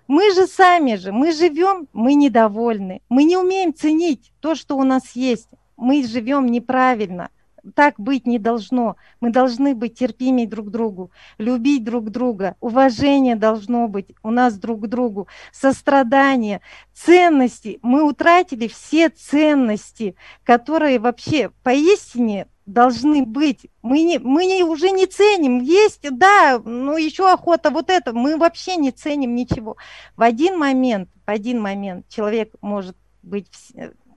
Мы 0.05 0.33
же 0.33 0.47
сами 0.47 0.95
же, 0.95 1.13
мы 1.13 1.31
живем, 1.31 1.87
мы 1.93 2.15
недовольны. 2.15 3.01
Мы 3.07 3.23
не 3.23 3.37
умеем 3.37 3.73
ценить 3.73 4.33
то, 4.41 4.53
что 4.53 4.75
у 4.75 4.83
нас 4.83 5.15
есть. 5.15 5.47
Мы 5.77 6.03
живем 6.03 6.47
неправильно 6.47 7.29
так 7.75 7.99
быть 7.99 8.25
не 8.25 8.39
должно. 8.39 8.95
Мы 9.19 9.31
должны 9.31 9.75
быть 9.75 9.97
терпимее 9.97 10.47
друг 10.47 10.69
другу, 10.69 11.11
любить 11.37 11.83
друг 11.83 12.09
друга, 12.09 12.55
уважение 12.59 13.35
должно 13.35 13.87
быть 13.87 14.07
у 14.23 14.31
нас 14.31 14.57
друг 14.57 14.85
к 14.85 14.87
другу, 14.87 15.27
сострадание, 15.51 16.61
ценности. 16.93 17.79
Мы 17.81 18.03
утратили 18.03 18.67
все 18.67 19.09
ценности, 19.09 20.15
которые 20.43 20.99
вообще 20.99 21.51
поистине 21.63 22.47
должны 22.65 23.25
быть. 23.25 23.67
Мы, 23.81 24.03
не, 24.03 24.19
мы 24.19 24.45
не, 24.45 24.63
уже 24.63 24.91
не 24.91 25.07
ценим. 25.07 25.59
Есть, 25.61 26.05
да, 26.11 26.61
ну 26.63 26.97
еще 26.97 27.31
охота 27.31 27.71
вот 27.71 27.89
это. 27.89 28.13
Мы 28.13 28.37
вообще 28.37 28.75
не 28.75 28.91
ценим 28.91 29.33
ничего. 29.33 29.77
В 30.15 30.21
один 30.21 30.59
момент, 30.59 31.09
в 31.25 31.29
один 31.29 31.61
момент 31.61 32.07
человек 32.09 32.53
может 32.61 32.97
быть 33.23 33.49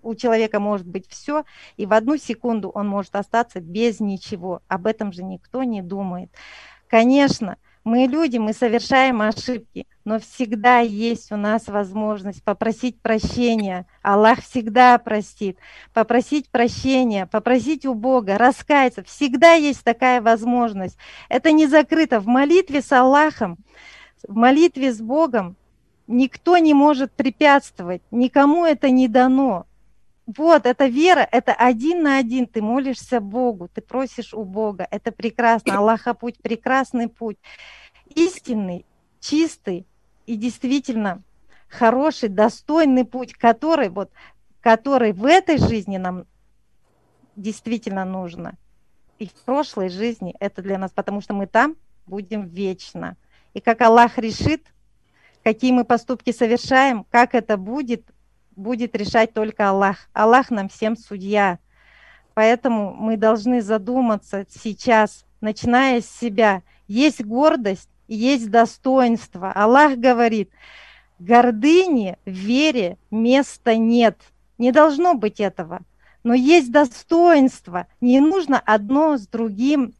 у 0.02 0.14
человека 0.14 0.60
может 0.60 0.86
быть 0.86 1.08
все, 1.08 1.44
и 1.76 1.86
в 1.86 1.92
одну 1.92 2.16
секунду 2.16 2.70
он 2.70 2.88
может 2.88 3.14
остаться 3.16 3.60
без 3.60 4.00
ничего. 4.00 4.62
Об 4.68 4.86
этом 4.86 5.12
же 5.12 5.22
никто 5.22 5.62
не 5.62 5.82
думает. 5.82 6.30
Конечно, 6.88 7.56
мы 7.82 8.06
люди, 8.06 8.36
мы 8.36 8.52
совершаем 8.52 9.22
ошибки, 9.22 9.86
но 10.04 10.18
всегда 10.18 10.80
есть 10.80 11.32
у 11.32 11.36
нас 11.36 11.66
возможность 11.66 12.44
попросить 12.44 13.00
прощения. 13.00 13.86
Аллах 14.02 14.42
всегда 14.42 14.98
простит. 14.98 15.56
Попросить 15.94 16.50
прощения, 16.50 17.26
попросить 17.26 17.86
у 17.86 17.94
Бога, 17.94 18.36
раскаяться. 18.36 19.02
Всегда 19.02 19.54
есть 19.54 19.82
такая 19.82 20.20
возможность. 20.20 20.98
Это 21.30 21.52
не 21.52 21.66
закрыто. 21.66 22.20
В 22.20 22.26
молитве 22.26 22.82
с 22.82 22.92
Аллахом, 22.92 23.56
в 24.28 24.34
молитве 24.34 24.92
с 24.92 25.00
Богом 25.00 25.56
никто 26.06 26.58
не 26.58 26.74
может 26.74 27.12
препятствовать, 27.12 28.02
никому 28.10 28.66
это 28.66 28.90
не 28.90 29.08
дано. 29.08 29.66
Вот, 30.36 30.66
это 30.66 30.86
вера, 30.86 31.26
это 31.30 31.52
один 31.52 32.02
на 32.02 32.18
один, 32.18 32.46
ты 32.46 32.62
молишься 32.62 33.20
Богу, 33.20 33.68
ты 33.68 33.80
просишь 33.80 34.32
у 34.32 34.44
Бога, 34.44 34.86
это 34.90 35.10
прекрасно, 35.10 35.78
Аллаха 35.78 36.14
путь, 36.14 36.40
прекрасный 36.40 37.08
путь, 37.08 37.38
истинный, 38.14 38.86
чистый 39.18 39.86
и 40.26 40.36
действительно 40.36 41.22
хороший, 41.68 42.28
достойный 42.28 43.04
путь, 43.04 43.34
который 43.34 43.88
вот, 43.88 44.12
который 44.60 45.12
в 45.12 45.24
этой 45.24 45.58
жизни 45.58 45.96
нам 45.96 46.26
действительно 47.34 48.04
нужно. 48.04 48.56
И 49.18 49.26
в 49.26 49.32
прошлой 49.44 49.88
жизни 49.88 50.34
это 50.38 50.62
для 50.62 50.78
нас, 50.78 50.92
потому 50.92 51.20
что 51.20 51.34
мы 51.34 51.46
там 51.46 51.76
будем 52.06 52.46
вечно. 52.46 53.16
И 53.52 53.60
как 53.60 53.80
Аллах 53.80 54.16
решит, 54.18 54.64
какие 55.42 55.72
мы 55.72 55.84
поступки 55.84 56.30
совершаем, 56.30 57.04
как 57.10 57.34
это 57.34 57.56
будет, 57.56 58.04
будет 58.60 58.94
решать 58.94 59.32
только 59.32 59.68
Аллах. 59.68 60.08
Аллах 60.12 60.50
нам 60.50 60.68
всем 60.68 60.96
судья. 60.96 61.58
Поэтому 62.34 62.94
мы 62.94 63.16
должны 63.16 63.60
задуматься 63.60 64.46
сейчас, 64.48 65.24
начиная 65.40 66.00
с 66.00 66.08
себя. 66.08 66.62
Есть 66.86 67.24
гордость, 67.24 67.88
есть 68.06 68.50
достоинство. 68.50 69.52
Аллах 69.52 69.96
говорит, 69.96 70.50
гордыни 71.18 72.16
в 72.24 72.30
вере 72.30 72.98
места 73.10 73.76
нет. 73.76 74.18
Не 74.58 74.72
должно 74.72 75.14
быть 75.14 75.40
этого. 75.40 75.80
Но 76.22 76.34
есть 76.34 76.70
достоинство. 76.70 77.86
Не 78.00 78.20
нужно 78.20 78.58
одно 78.58 79.16
с 79.16 79.26
другим 79.26 79.94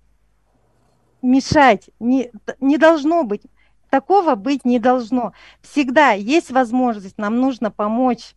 мешать. 1.23 1.91
Не, 1.99 2.31
не 2.61 2.77
должно 2.77 3.25
быть. 3.25 3.43
Такого 3.91 4.37
быть 4.37 4.65
не 4.65 4.79
должно. 4.79 5.33
Всегда 5.63 6.13
есть 6.13 6.51
возможность, 6.51 7.19
нам 7.19 7.41
нужно 7.41 7.71
помочь 7.73 8.35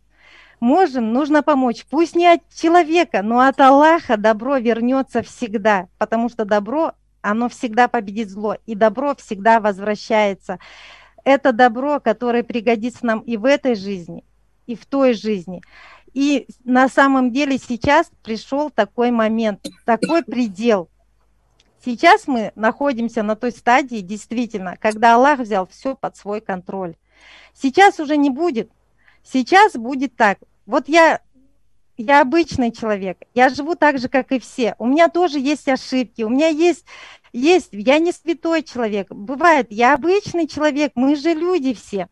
можем, 0.60 1.12
нужно 1.12 1.42
помочь. 1.42 1.84
Пусть 1.90 2.14
не 2.14 2.26
от 2.26 2.40
человека, 2.54 3.22
но 3.22 3.40
от 3.40 3.60
Аллаха 3.60 4.16
добро 4.16 4.58
вернется 4.58 5.22
всегда, 5.22 5.88
потому 5.98 6.28
что 6.28 6.44
добро, 6.44 6.92
оно 7.20 7.48
всегда 7.48 7.88
победит 7.88 8.30
зло, 8.30 8.56
и 8.66 8.74
добро 8.74 9.14
всегда 9.14 9.60
возвращается. 9.60 10.58
Это 11.24 11.52
добро, 11.52 12.00
которое 12.00 12.42
пригодится 12.42 13.06
нам 13.06 13.20
и 13.20 13.36
в 13.36 13.44
этой 13.44 13.74
жизни, 13.74 14.24
и 14.66 14.76
в 14.76 14.84
той 14.86 15.14
жизни. 15.14 15.62
И 16.12 16.46
на 16.64 16.88
самом 16.88 17.32
деле 17.32 17.58
сейчас 17.58 18.10
пришел 18.22 18.70
такой 18.70 19.10
момент, 19.10 19.66
такой 19.84 20.22
предел. 20.22 20.88
Сейчас 21.84 22.26
мы 22.26 22.52
находимся 22.54 23.22
на 23.22 23.36
той 23.36 23.50
стадии, 23.52 23.98
действительно, 23.98 24.76
когда 24.80 25.16
Аллах 25.16 25.40
взял 25.40 25.66
все 25.66 25.94
под 25.94 26.16
свой 26.16 26.40
контроль. 26.40 26.94
Сейчас 27.52 28.00
уже 28.00 28.16
не 28.16 28.30
будет. 28.30 28.70
Сейчас 29.24 29.72
будет 29.72 30.14
так. 30.16 30.38
Вот 30.66 30.88
я, 30.88 31.20
я 31.96 32.20
обычный 32.20 32.70
человек, 32.70 33.18
я 33.34 33.48
живу 33.48 33.74
так 33.74 33.98
же, 33.98 34.08
как 34.08 34.30
и 34.32 34.38
все. 34.38 34.76
У 34.78 34.86
меня 34.86 35.08
тоже 35.08 35.38
есть 35.40 35.68
ошибки, 35.68 36.22
у 36.22 36.28
меня 36.28 36.48
есть, 36.48 36.84
есть, 37.32 37.70
я 37.72 37.98
не 37.98 38.12
святой 38.12 38.62
человек. 38.62 39.10
Бывает, 39.10 39.68
я 39.70 39.94
обычный 39.94 40.46
человек, 40.46 40.92
мы 40.94 41.16
же 41.16 41.32
люди 41.32 41.74
все. 41.74 42.08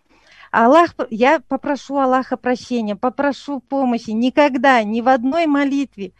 Аллах, 0.50 0.95
я 1.11 1.40
попрошу 1.40 1.97
Аллаха 1.97 2.37
прощения, 2.37 2.97
попрошу 2.97 3.61
помощи. 3.61 4.11
Никогда, 4.11 4.83
ни 4.83 5.00
в 5.00 5.09
одной 5.09 5.47
молитве, 5.47 6.12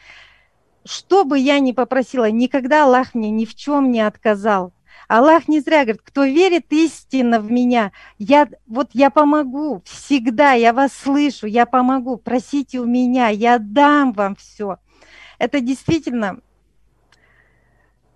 что 0.85 1.25
бы 1.25 1.39
я 1.39 1.59
ни 1.59 1.73
попросила, 1.73 2.31
никогда 2.31 2.85
Аллах 2.85 3.15
мне 3.15 3.31
ни 3.31 3.45
в 3.45 3.55
чем 3.55 3.91
не 3.91 4.01
отказал. 4.01 4.73
Аллах 5.09 5.49
не 5.49 5.61
зря 5.61 5.83
говорит, 5.83 6.03
кто 6.03 6.25
верит 6.25 6.67
истинно 6.71 7.41
в 7.41 7.51
меня, 7.51 7.93
я, 8.19 8.49
вот 8.67 8.91
я 8.93 9.11
помогу 9.11 9.83
всегда, 9.85 10.53
я 10.53 10.73
вас 10.73 10.93
слышу, 10.93 11.47
я 11.47 11.67
помогу, 11.67 12.17
просите 12.17 12.79
у 12.79 12.87
меня, 12.87 13.29
я 13.29 13.59
дам 13.59 14.13
вам 14.13 14.37
все. 14.37 14.79
Это 15.39 15.61
действительно, 15.61 16.41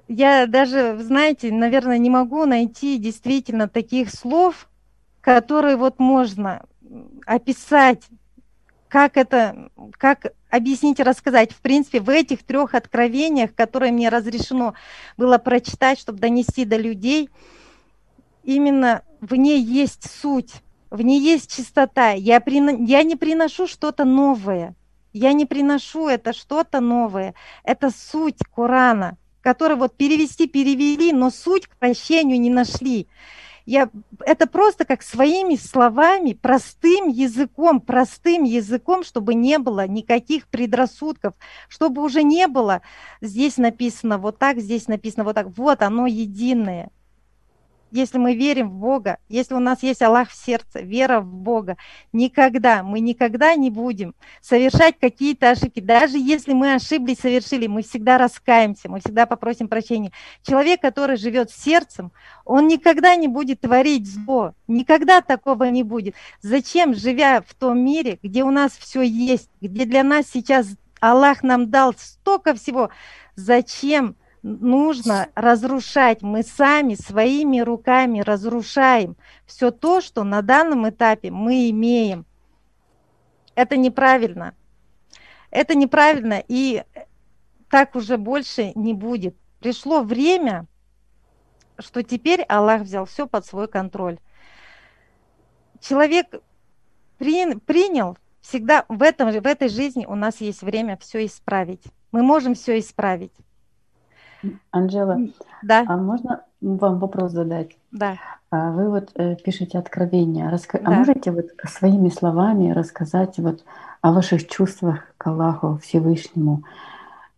я 0.08 0.46
даже, 0.46 0.96
знаете, 1.00 1.52
наверное, 1.52 1.98
не 1.98 2.10
могу 2.10 2.44
найти 2.44 2.98
действительно 2.98 3.68
таких 3.68 4.10
слов, 4.10 4.68
которые 5.20 5.76
вот 5.76 5.98
можно 5.98 6.64
описать, 7.26 8.04
как 8.88 9.16
это, 9.16 9.70
как 9.98 10.32
объяснить 10.50 11.00
и 11.00 11.02
рассказать. 11.02 11.52
В 11.52 11.60
принципе, 11.60 12.00
в 12.00 12.08
этих 12.08 12.42
трех 12.44 12.74
откровениях, 12.74 13.54
которые 13.54 13.92
мне 13.92 14.08
разрешено 14.08 14.74
было 15.16 15.38
прочитать, 15.38 15.98
чтобы 15.98 16.18
донести 16.18 16.64
до 16.64 16.76
людей, 16.76 17.30
именно 18.42 19.02
в 19.20 19.34
ней 19.34 19.60
есть 19.60 20.10
суть, 20.10 20.54
в 20.90 21.02
ней 21.02 21.20
есть 21.20 21.54
чистота. 21.54 22.12
Я, 22.12 22.40
прино, 22.40 22.70
я 22.70 23.02
не 23.02 23.16
приношу 23.16 23.66
что-то 23.66 24.04
новое. 24.04 24.74
Я 25.12 25.32
не 25.32 25.46
приношу 25.46 26.08
это 26.08 26.32
что-то 26.32 26.80
новое. 26.80 27.34
Это 27.64 27.90
суть 27.90 28.38
Корана, 28.54 29.16
который 29.40 29.76
вот 29.76 29.96
перевести 29.96 30.46
перевели, 30.46 31.12
но 31.12 31.30
суть 31.30 31.66
к 31.66 31.76
прощению 31.76 32.40
не 32.40 32.50
нашли. 32.50 33.08
Я, 33.66 33.90
это 34.24 34.46
просто 34.46 34.84
как 34.84 35.02
своими 35.02 35.56
словами, 35.56 36.34
простым 36.34 37.08
языком, 37.08 37.80
простым 37.80 38.44
языком, 38.44 39.02
чтобы 39.02 39.34
не 39.34 39.58
было 39.58 39.88
никаких 39.88 40.46
предрассудков, 40.46 41.34
чтобы 41.68 42.02
уже 42.02 42.22
не 42.22 42.46
было, 42.46 42.82
здесь 43.20 43.56
написано 43.56 44.18
вот 44.18 44.38
так, 44.38 44.60
здесь 44.60 44.86
написано 44.86 45.24
вот 45.24 45.34
так. 45.34 45.48
Вот 45.58 45.82
оно 45.82 46.06
единое 46.06 46.90
если 47.90 48.18
мы 48.18 48.34
верим 48.34 48.70
в 48.70 48.74
Бога, 48.74 49.18
если 49.28 49.54
у 49.54 49.60
нас 49.60 49.82
есть 49.82 50.02
Аллах 50.02 50.30
в 50.30 50.34
сердце, 50.34 50.80
вера 50.80 51.20
в 51.20 51.32
Бога, 51.32 51.76
никогда, 52.12 52.82
мы 52.82 53.00
никогда 53.00 53.54
не 53.54 53.70
будем 53.70 54.14
совершать 54.40 54.98
какие-то 54.98 55.50
ошибки. 55.50 55.80
Даже 55.80 56.18
если 56.18 56.52
мы 56.52 56.74
ошиблись, 56.74 57.18
совершили, 57.18 57.66
мы 57.66 57.82
всегда 57.82 58.18
раскаемся, 58.18 58.90
мы 58.90 59.00
всегда 59.00 59.26
попросим 59.26 59.68
прощения. 59.68 60.12
Человек, 60.42 60.80
который 60.80 61.16
живет 61.16 61.50
сердцем, 61.50 62.12
он 62.44 62.66
никогда 62.68 63.16
не 63.16 63.28
будет 63.28 63.60
творить 63.60 64.06
зло, 64.06 64.54
никогда 64.68 65.20
такого 65.20 65.64
не 65.64 65.82
будет. 65.82 66.14
Зачем, 66.42 66.94
живя 66.94 67.42
в 67.42 67.54
том 67.54 67.78
мире, 67.78 68.18
где 68.22 68.44
у 68.44 68.50
нас 68.50 68.72
все 68.72 69.02
есть, 69.02 69.50
где 69.60 69.84
для 69.84 70.02
нас 70.02 70.26
сейчас 70.32 70.68
Аллах 71.00 71.42
нам 71.42 71.70
дал 71.70 71.94
столько 71.96 72.54
всего, 72.54 72.90
зачем 73.36 74.16
нужно 74.46 75.28
разрушать. 75.34 76.22
Мы 76.22 76.42
сами 76.42 76.94
своими 76.94 77.60
руками 77.60 78.20
разрушаем 78.20 79.16
все 79.44 79.70
то, 79.70 80.00
что 80.00 80.22
на 80.22 80.40
данном 80.42 80.88
этапе 80.88 81.30
мы 81.30 81.68
имеем. 81.70 82.24
Это 83.56 83.76
неправильно. 83.76 84.54
Это 85.50 85.74
неправильно, 85.74 86.42
и 86.46 86.84
так 87.70 87.96
уже 87.96 88.18
больше 88.18 88.72
не 88.74 88.94
будет. 88.94 89.36
Пришло 89.60 90.02
время, 90.02 90.66
что 91.78 92.02
теперь 92.02 92.42
Аллах 92.42 92.82
взял 92.82 93.04
все 93.06 93.26
под 93.26 93.46
свой 93.46 93.66
контроль. 93.66 94.18
Человек 95.80 96.26
при, 97.18 97.56
принял, 97.60 98.16
всегда 98.40 98.84
в, 98.88 99.02
этом, 99.02 99.30
в 99.30 99.46
этой 99.46 99.68
жизни 99.68 100.04
у 100.06 100.14
нас 100.14 100.40
есть 100.40 100.62
время 100.62 100.98
все 100.98 101.24
исправить. 101.24 101.82
Мы 102.12 102.22
можем 102.22 102.54
все 102.54 102.78
исправить. 102.78 103.32
Анжела, 104.70 105.18
да. 105.62 105.84
а 105.86 105.96
можно 105.96 106.42
вам 106.60 106.98
вопрос 106.98 107.32
задать? 107.32 107.76
Да. 107.92 108.16
А 108.50 108.70
вы 108.70 108.88
вот 108.88 109.10
э, 109.14 109.36
пишете 109.36 109.78
откровения. 109.78 110.50
Раска... 110.50 110.78
А 110.78 110.82
да. 110.82 110.88
А 110.88 110.98
можете 110.98 111.30
вот 111.30 111.46
своими 111.64 112.08
словами 112.08 112.70
рассказать 112.70 113.38
вот 113.38 113.64
о 114.00 114.12
ваших 114.12 114.48
чувствах 114.48 115.00
к 115.18 115.26
Аллаху 115.26 115.78
Всевышнему? 115.82 116.62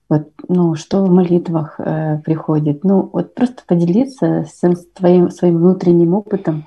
Вот, 0.08 0.30
ну, 0.48 0.74
что 0.74 1.04
в 1.04 1.10
молитвах 1.10 1.78
э, 1.78 2.18
приходит? 2.24 2.84
Ну, 2.84 3.10
вот 3.12 3.34
просто 3.34 3.62
поделиться 3.66 4.44
с 4.44 4.60
твоим, 4.94 5.30
своим 5.30 5.58
внутренним 5.58 6.14
опытом. 6.14 6.66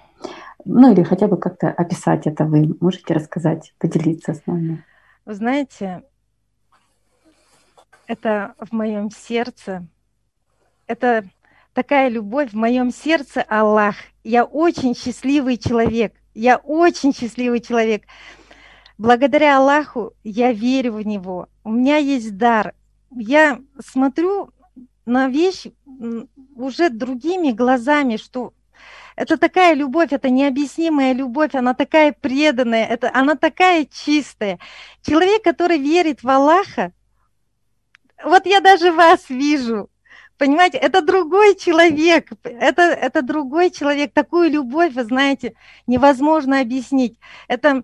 Ну, 0.63 0.91
или 0.91 1.01
хотя 1.03 1.27
бы 1.27 1.37
как-то 1.37 1.69
описать 1.69 2.27
это 2.27 2.45
вы. 2.45 2.75
Можете 2.79 3.13
рассказать, 3.15 3.73
поделиться 3.79 4.33
с 4.33 4.45
нами? 4.45 4.83
Вы 5.25 5.33
знаете, 5.33 6.03
это 8.05 8.53
в 8.59 8.71
моем 8.73 9.09
сердце 9.09 9.87
это 10.87 11.25
такая 11.73 12.09
любовь 12.09 12.51
в 12.51 12.55
моем 12.55 12.91
сердце, 12.91 13.41
Аллах. 13.41 13.95
Я 14.23 14.45
очень 14.45 14.95
счастливый 14.95 15.57
человек. 15.57 16.13
Я 16.33 16.57
очень 16.57 17.13
счастливый 17.13 17.59
человек. 17.59 18.03
Благодаря 18.97 19.57
Аллаху 19.57 20.13
я 20.23 20.51
верю 20.51 20.93
в 20.93 21.05
Него. 21.05 21.47
У 21.63 21.71
меня 21.71 21.97
есть 21.97 22.37
дар. 22.37 22.73
Я 23.09 23.59
смотрю 23.83 24.51
на 25.05 25.27
вещь 25.27 25.67
уже 26.55 26.89
другими 26.89 27.51
глазами, 27.51 28.17
что 28.17 28.53
это 29.15 29.37
такая 29.37 29.75
любовь, 29.75 30.13
это 30.13 30.29
необъяснимая 30.29 31.13
любовь, 31.13 31.53
она 31.53 31.73
такая 31.73 32.11
преданная, 32.11 32.85
это, 32.85 33.11
она 33.13 33.35
такая 33.35 33.85
чистая. 33.85 34.57
Человек, 35.05 35.43
который 35.43 35.77
верит 35.77 36.23
в 36.23 36.29
Аллаха, 36.29 36.91
вот 38.23 38.45
я 38.45 38.61
даже 38.61 38.91
вас 38.91 39.29
вижу, 39.29 39.90
Понимаете, 40.41 40.79
это 40.79 41.03
другой 41.03 41.55
человек, 41.55 42.31
это, 42.41 42.81
это 42.81 43.21
другой 43.21 43.69
человек. 43.69 44.11
Такую 44.11 44.49
любовь, 44.49 44.91
вы 44.95 45.03
знаете, 45.03 45.53
невозможно 45.85 46.61
объяснить. 46.61 47.15
Это 47.47 47.83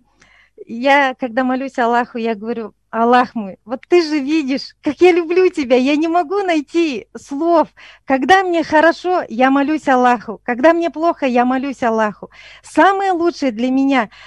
я, 0.65 1.13
когда 1.19 1.43
молюсь 1.43 1.77
Аллаху, 1.77 2.17
я 2.17 2.33
говорю, 2.33 2.73
Аллах 2.89 3.35
мой, 3.35 3.59
вот 3.63 3.81
ты 3.87 4.01
же 4.01 4.17
видишь, 4.17 4.75
как 4.81 4.99
я 5.01 5.11
люблю 5.11 5.47
тебя, 5.49 5.75
я 5.75 5.95
не 5.95 6.07
могу 6.07 6.41
найти 6.41 7.05
слов. 7.15 7.67
Когда 8.05 8.41
мне 8.41 8.63
хорошо, 8.63 9.23
я 9.29 9.51
молюсь 9.51 9.87
Аллаху, 9.87 10.41
когда 10.43 10.73
мне 10.73 10.89
плохо, 10.89 11.27
я 11.27 11.45
молюсь 11.45 11.83
Аллаху. 11.83 12.31
Самое 12.63 13.11
лучшее 13.11 13.51
для 13.51 13.69
меня– 13.69 14.09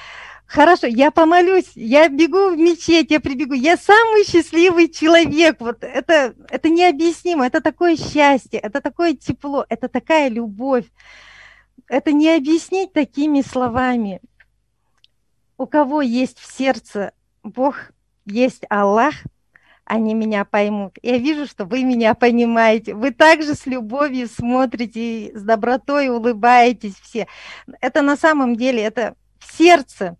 Хорошо, 0.50 0.88
я 0.88 1.12
помолюсь, 1.12 1.70
я 1.76 2.08
бегу 2.08 2.50
в 2.50 2.58
мечеть, 2.58 3.12
я 3.12 3.20
прибегу. 3.20 3.54
Я 3.54 3.76
самый 3.76 4.24
счастливый 4.24 4.88
человек. 4.88 5.60
Вот 5.60 5.84
это, 5.84 6.34
это 6.48 6.68
необъяснимо, 6.68 7.46
это 7.46 7.60
такое 7.60 7.96
счастье, 7.96 8.58
это 8.58 8.80
такое 8.80 9.14
тепло, 9.14 9.64
это 9.68 9.88
такая 9.88 10.28
любовь. 10.28 10.86
Это 11.88 12.10
не 12.10 12.34
объяснить 12.34 12.92
такими 12.92 13.42
словами. 13.42 14.20
У 15.56 15.66
кого 15.66 16.02
есть 16.02 16.40
в 16.40 16.52
сердце 16.52 17.12
Бог, 17.44 17.92
есть 18.26 18.64
Аллах, 18.68 19.14
они 19.84 20.14
меня 20.14 20.44
поймут. 20.44 20.98
Я 21.00 21.18
вижу, 21.18 21.46
что 21.46 21.64
вы 21.64 21.84
меня 21.84 22.14
понимаете. 22.14 22.94
Вы 22.94 23.12
также 23.12 23.54
с 23.54 23.66
любовью 23.66 24.26
смотрите, 24.26 25.30
с 25.32 25.42
добротой 25.42 26.08
улыбаетесь 26.08 26.96
все. 27.00 27.28
Это 27.80 28.02
на 28.02 28.16
самом 28.16 28.56
деле, 28.56 28.82
это 28.82 29.14
в 29.38 29.56
сердце 29.56 30.16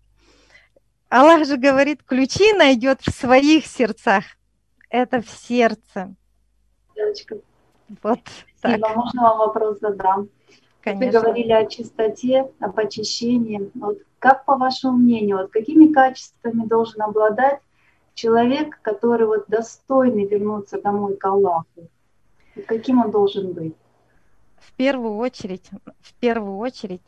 Аллах 1.11 1.45
же 1.45 1.57
говорит, 1.57 2.03
ключи 2.03 2.53
найдет 2.53 3.01
в 3.01 3.11
своих 3.11 3.65
сердцах. 3.65 4.23
Это 4.89 5.21
в 5.21 5.29
сердце. 5.29 6.15
Девочка. 6.95 7.35
Вот 8.01 8.21
Спасибо. 8.57 8.87
так. 8.87 8.95
Можно 8.95 9.23
вам 9.23 9.37
вопрос 9.39 9.79
задам? 9.79 10.29
Конечно. 10.79 11.05
Вы 11.05 11.11
говорили 11.11 11.51
о 11.51 11.65
чистоте, 11.65 12.49
об 12.61 12.79
очищении. 12.79 13.69
Вот 13.73 13.97
как 14.19 14.45
по 14.45 14.55
вашему 14.55 14.99
мнению, 14.99 15.39
вот 15.39 15.51
какими 15.51 15.91
качествами 15.91 16.65
должен 16.65 17.01
обладать 17.01 17.59
человек, 18.13 18.79
который 18.81 19.27
вот 19.27 19.43
достойный 19.49 20.25
вернуться 20.25 20.81
домой 20.81 21.17
к 21.17 21.25
Аллаху? 21.25 21.89
Вот 22.55 22.65
каким 22.65 23.01
он 23.01 23.11
должен 23.11 23.51
быть? 23.51 23.75
В 24.59 24.71
первую 24.77 25.17
очередь, 25.17 25.69
в 25.99 26.13
первую 26.21 26.55
очередь 26.55 27.03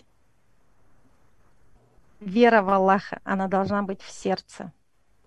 вера 2.25 2.62
в 2.62 2.69
Аллаха, 2.69 3.19
она 3.23 3.47
должна 3.47 3.83
быть 3.83 4.01
в 4.01 4.12
сердце. 4.12 4.71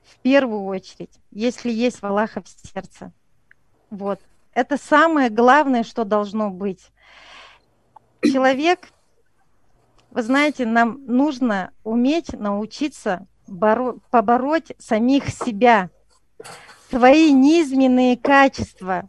В 0.04 0.18
первую 0.18 0.64
очередь, 0.64 1.12
если 1.30 1.70
есть 1.70 2.00
в 2.00 2.06
Аллаха 2.06 2.42
в 2.42 2.48
сердце. 2.48 3.12
Вот. 3.90 4.20
Это 4.52 4.76
самое 4.78 5.30
главное, 5.30 5.84
что 5.84 6.04
должно 6.04 6.50
быть. 6.50 6.90
Человек, 8.22 8.88
вы 10.10 10.22
знаете, 10.22 10.64
нам 10.64 11.04
нужно 11.06 11.72
уметь 11.84 12.32
научиться 12.32 13.26
боро- 13.46 14.00
побороть 14.10 14.72
самих 14.78 15.28
себя, 15.28 15.90
свои 16.90 17.32
низменные 17.32 18.16
качества, 18.16 19.08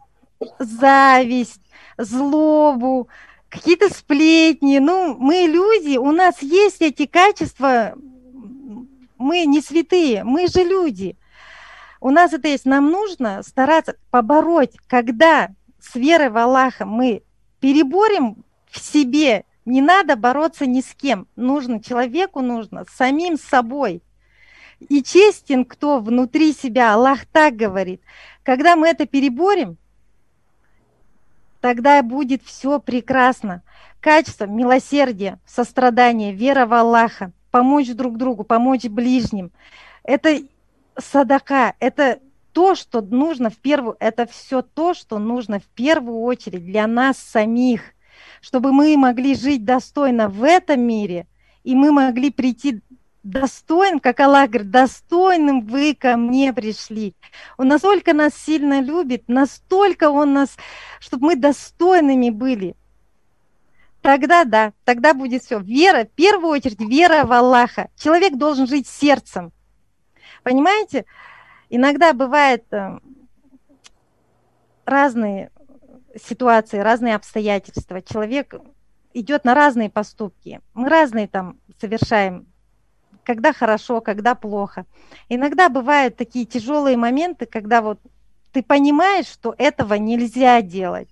зависть, 0.58 1.62
злобу, 1.96 3.08
какие-то 3.48 3.92
сплетни. 3.92 4.78
Ну, 4.78 5.16
мы 5.18 5.46
люди, 5.46 5.96
у 5.96 6.12
нас 6.12 6.42
есть 6.42 6.80
эти 6.80 7.06
качества, 7.06 7.94
мы 9.16 9.44
не 9.46 9.60
святые, 9.60 10.24
мы 10.24 10.46
же 10.46 10.62
люди. 10.62 11.16
У 12.00 12.10
нас 12.10 12.32
это 12.32 12.48
есть. 12.48 12.64
Нам 12.64 12.90
нужно 12.90 13.42
стараться 13.42 13.96
побороть, 14.10 14.76
когда 14.86 15.48
с 15.80 15.94
верой 15.96 16.30
в 16.30 16.36
Аллаха 16.36 16.86
мы 16.86 17.22
переборем 17.60 18.44
в 18.70 18.78
себе. 18.78 19.44
Не 19.64 19.82
надо 19.82 20.16
бороться 20.16 20.64
ни 20.64 20.80
с 20.80 20.94
кем. 20.94 21.26
Нужно, 21.36 21.82
человеку 21.82 22.40
нужно 22.40 22.84
самим 22.94 23.36
собой. 23.36 24.02
И 24.88 25.02
честен, 25.02 25.64
кто 25.64 25.98
внутри 25.98 26.52
себя, 26.52 26.94
Аллах 26.94 27.26
так 27.26 27.56
говорит. 27.56 28.00
Когда 28.44 28.76
мы 28.76 28.88
это 28.88 29.06
переборем, 29.06 29.76
тогда 31.60 32.02
будет 32.02 32.42
все 32.42 32.78
прекрасно. 32.78 33.62
Качество, 34.00 34.44
милосердие, 34.46 35.38
сострадание, 35.46 36.32
вера 36.32 36.66
в 36.66 36.74
Аллаха, 36.74 37.32
помочь 37.50 37.88
друг 37.88 38.16
другу, 38.16 38.44
помочь 38.44 38.84
ближним. 38.84 39.50
Это 40.04 40.40
садака, 40.96 41.74
это 41.80 42.20
то, 42.52 42.74
что 42.74 43.00
нужно 43.00 43.50
в 43.50 43.56
первую, 43.56 43.96
это 44.00 44.26
все 44.26 44.62
то, 44.62 44.94
что 44.94 45.18
нужно 45.18 45.60
в 45.60 45.66
первую 45.66 46.20
очередь 46.20 46.64
для 46.64 46.86
нас 46.86 47.18
самих, 47.18 47.82
чтобы 48.40 48.72
мы 48.72 48.96
могли 48.96 49.34
жить 49.34 49.64
достойно 49.64 50.28
в 50.28 50.42
этом 50.42 50.80
мире, 50.80 51.26
и 51.64 51.74
мы 51.74 51.92
могли 51.92 52.30
прийти 52.30 52.80
достойным, 53.30 54.00
как 54.00 54.20
Аллах 54.20 54.50
говорит, 54.50 54.70
достойным 54.70 55.66
вы 55.66 55.94
ко 55.94 56.16
мне 56.16 56.52
пришли. 56.52 57.14
Он 57.56 57.68
настолько 57.68 58.12
нас 58.12 58.34
сильно 58.34 58.80
любит, 58.80 59.24
настолько 59.28 60.10
Он 60.10 60.32
нас, 60.32 60.56
чтобы 61.00 61.26
мы 61.26 61.36
достойными 61.36 62.30
были. 62.30 62.76
Тогда 64.00 64.44
да, 64.44 64.72
тогда 64.84 65.12
будет 65.12 65.42
все. 65.42 65.58
Вера, 65.58 66.04
в 66.04 66.10
первую 66.10 66.50
очередь, 66.52 66.80
вера 66.80 67.24
в 67.24 67.32
Аллаха. 67.32 67.90
Человек 67.96 68.36
должен 68.36 68.66
жить 68.66 68.86
сердцем. 68.86 69.52
Понимаете? 70.42 71.04
Иногда 71.68 72.12
бывает 72.14 72.64
э, 72.72 72.98
разные 74.86 75.50
ситуации, 76.18 76.78
разные 76.78 77.14
обстоятельства. 77.14 78.00
Человек 78.00 78.54
идет 79.12 79.44
на 79.44 79.54
разные 79.54 79.90
поступки. 79.90 80.60
Мы 80.74 80.88
разные 80.88 81.28
там 81.28 81.58
совершаем, 81.80 82.46
когда 83.28 83.52
хорошо, 83.52 84.00
когда 84.00 84.34
плохо. 84.34 84.86
Иногда 85.28 85.68
бывают 85.68 86.16
такие 86.16 86.46
тяжелые 86.46 86.96
моменты, 86.96 87.44
когда 87.44 87.82
вот 87.82 88.00
ты 88.52 88.62
понимаешь, 88.62 89.26
что 89.26 89.54
этого 89.58 89.92
нельзя 89.94 90.62
делать. 90.62 91.10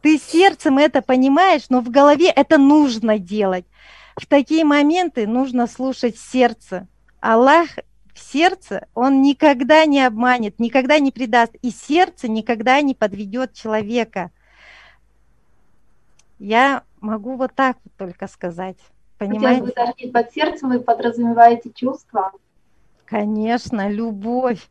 Ты 0.00 0.16
сердцем 0.16 0.78
это 0.78 1.02
понимаешь, 1.02 1.66
но 1.68 1.82
в 1.82 1.90
голове 1.90 2.30
это 2.30 2.56
нужно 2.56 3.18
делать. 3.18 3.66
В 4.16 4.24
такие 4.24 4.64
моменты 4.64 5.26
нужно 5.26 5.66
слушать 5.66 6.18
сердце. 6.18 6.88
Аллах 7.20 7.68
в 8.14 8.18
сердце, 8.18 8.86
он 8.94 9.20
никогда 9.20 9.84
не 9.84 10.00
обманет, 10.00 10.58
никогда 10.58 10.98
не 10.98 11.12
предаст, 11.12 11.54
и 11.60 11.70
сердце 11.70 12.26
никогда 12.26 12.80
не 12.80 12.94
подведет 12.94 13.52
человека. 13.52 14.30
Я 16.38 16.84
могу 17.02 17.36
вот 17.36 17.54
так 17.54 17.76
вот 17.84 17.92
только 17.98 18.28
сказать. 18.28 18.78
Понимаете? 19.26 19.72
Хотя 19.76 19.92
вы 19.98 20.10
под 20.10 20.32
сердцем 20.32 20.68
вы 20.70 20.80
подразумеваете 20.80 21.70
чувства? 21.74 22.32
Конечно, 23.04 23.88
любовь. 23.88 24.68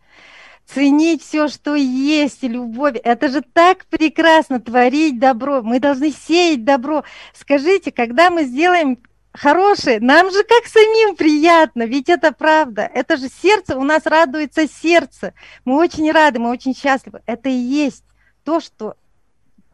Ценить 0.66 1.22
все, 1.22 1.50
что 1.50 1.76
есть, 1.76 2.44
любовь. 2.44 2.96
Это 3.04 3.28
же 3.28 3.42
так 3.42 3.86
прекрасно, 3.86 4.60
творить 4.60 5.20
добро. 5.20 5.62
Мы 5.62 5.80
должны 5.80 6.12
сеять 6.12 6.64
добро. 6.64 7.04
Скажите, 7.34 7.92
когда 7.92 8.30
мы 8.30 8.44
сделаем 8.46 8.98
хорошие, 9.34 10.00
нам 10.00 10.32
же 10.32 10.44
как 10.44 10.66
самим 10.66 11.16
приятно, 11.16 11.84
ведь 11.84 12.08
это 12.08 12.32
правда. 12.32 12.90
Это 12.94 13.18
же 13.18 13.28
сердце, 13.28 13.78
у 13.78 13.84
нас 13.84 14.06
радуется 14.06 14.68
сердце. 14.68 15.34
Мы 15.66 15.78
очень 15.78 16.12
рады, 16.12 16.40
мы 16.40 16.50
очень 16.50 16.76
счастливы. 16.76 17.22
Это 17.26 17.50
и 17.50 17.54
есть 17.54 18.04
то, 18.44 18.60
что 18.60 18.96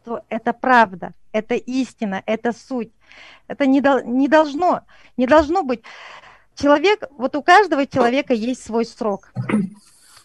то 0.10 0.24
это 0.30 0.54
правда, 0.54 1.13
это 1.32 1.54
истина, 1.54 2.24
это 2.26 2.52
суть. 2.52 2.91
Это 3.48 3.67
не, 3.67 3.80
не 4.08 4.28
должно, 4.28 4.82
не 5.17 5.28
должно 5.28 5.62
быть. 5.62 5.84
Человек, 6.56 7.04
вот 7.12 7.36
у 7.36 7.43
каждого 7.43 7.86
человека 7.86 8.34
есть 8.34 8.63
свой 8.63 8.86
срок. 8.86 9.32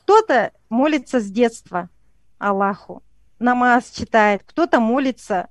Кто-то 0.00 0.52
молится 0.70 1.20
с 1.20 1.26
детства 1.26 1.90
Аллаху, 2.38 3.02
намаз 3.38 3.90
читает, 3.90 4.42
кто-то 4.46 4.80
молится 4.80 5.50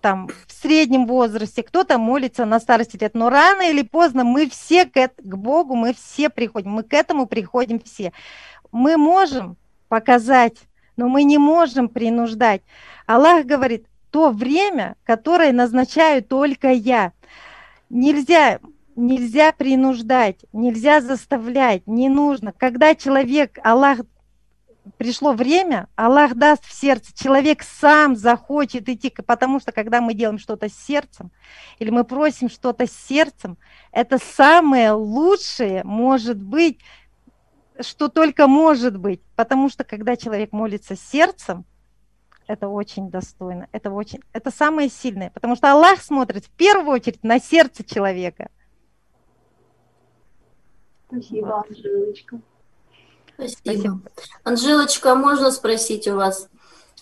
там 0.00 0.28
в 0.46 0.52
среднем 0.52 1.06
возрасте, 1.06 1.62
кто-то 1.62 1.98
молится 1.98 2.46
на 2.46 2.58
старости 2.58 2.96
лет, 2.98 3.14
но 3.14 3.28
рано 3.28 3.68
или 3.68 3.82
поздно 3.82 4.24
мы 4.24 4.48
все 4.48 4.86
к, 4.86 5.10
к 5.14 5.36
Богу, 5.36 5.74
мы 5.74 5.92
все 5.92 6.30
приходим, 6.30 6.70
мы 6.70 6.84
к 6.84 6.94
этому 6.94 7.26
приходим 7.26 7.80
все. 7.80 8.14
Мы 8.72 8.96
можем 8.96 9.58
показать, 9.88 10.56
но 10.96 11.08
мы 11.08 11.24
не 11.24 11.38
можем 11.38 11.88
принуждать. 11.88 12.62
Аллах 13.06 13.44
говорит, 13.44 13.86
то 14.10 14.30
время, 14.30 14.96
которое 15.04 15.52
назначаю 15.52 16.22
только 16.22 16.70
я. 16.70 17.12
Нельзя, 17.90 18.60
нельзя 18.96 19.52
принуждать, 19.52 20.44
нельзя 20.52 21.00
заставлять, 21.00 21.86
не 21.86 22.08
нужно. 22.08 22.52
Когда 22.56 22.94
человек, 22.94 23.58
Аллах 23.62 23.98
пришло 24.96 25.32
время, 25.32 25.88
Аллах 25.96 26.34
даст 26.34 26.64
в 26.64 26.72
сердце, 26.72 27.12
человек 27.14 27.62
сам 27.62 28.16
захочет 28.16 28.88
идти, 28.88 29.12
потому 29.26 29.60
что 29.60 29.72
когда 29.72 30.00
мы 30.00 30.14
делаем 30.14 30.38
что-то 30.38 30.68
с 30.68 30.74
сердцем, 30.74 31.30
или 31.78 31.90
мы 31.90 32.04
просим 32.04 32.48
что-то 32.48 32.86
с 32.86 32.92
сердцем, 32.92 33.58
это 33.92 34.18
самое 34.18 34.92
лучшее 34.92 35.82
может 35.84 36.40
быть, 36.40 36.80
что 37.80 38.08
только 38.08 38.46
может 38.46 38.96
быть, 38.96 39.20
потому 39.34 39.68
что 39.68 39.84
когда 39.84 40.16
человек 40.16 40.52
молится 40.52 40.96
сердцем, 40.96 41.64
это 42.46 42.68
очень 42.68 43.10
достойно, 43.10 43.68
это 43.72 43.90
очень, 43.90 44.20
это 44.32 44.50
самое 44.50 44.88
сильное, 44.88 45.30
потому 45.30 45.56
что 45.56 45.72
Аллах 45.72 46.00
смотрит 46.00 46.44
в 46.44 46.50
первую 46.50 46.94
очередь 46.94 47.22
на 47.24 47.40
сердце 47.40 47.84
человека. 47.84 48.48
Спасибо, 51.08 51.46
вот. 51.46 51.76
Анжелочка. 51.76 52.40
Спасибо. 53.34 53.60
Спасибо. 53.62 54.00
Анжелочка, 54.44 55.14
можно 55.14 55.50
спросить 55.50 56.08
у 56.08 56.16
вас? 56.16 56.48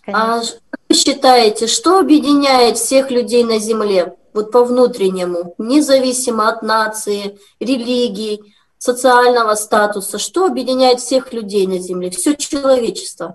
А 0.06 0.12
Конечно. 0.12 0.58
А 0.70 0.76
вы 0.88 0.94
считаете, 0.94 1.66
что 1.66 1.98
объединяет 1.98 2.76
всех 2.76 3.10
людей 3.10 3.44
на 3.44 3.58
Земле, 3.58 4.16
вот 4.34 4.50
по 4.50 4.64
внутреннему, 4.64 5.54
независимо 5.58 6.48
от 6.48 6.62
нации, 6.62 7.38
религии, 7.60 8.53
социального 8.84 9.54
статуса, 9.54 10.18
что 10.18 10.44
объединяет 10.44 11.00
всех 11.00 11.32
людей 11.32 11.66
на 11.66 11.78
Земле, 11.78 12.10
все 12.10 12.34
человечество? 12.36 13.34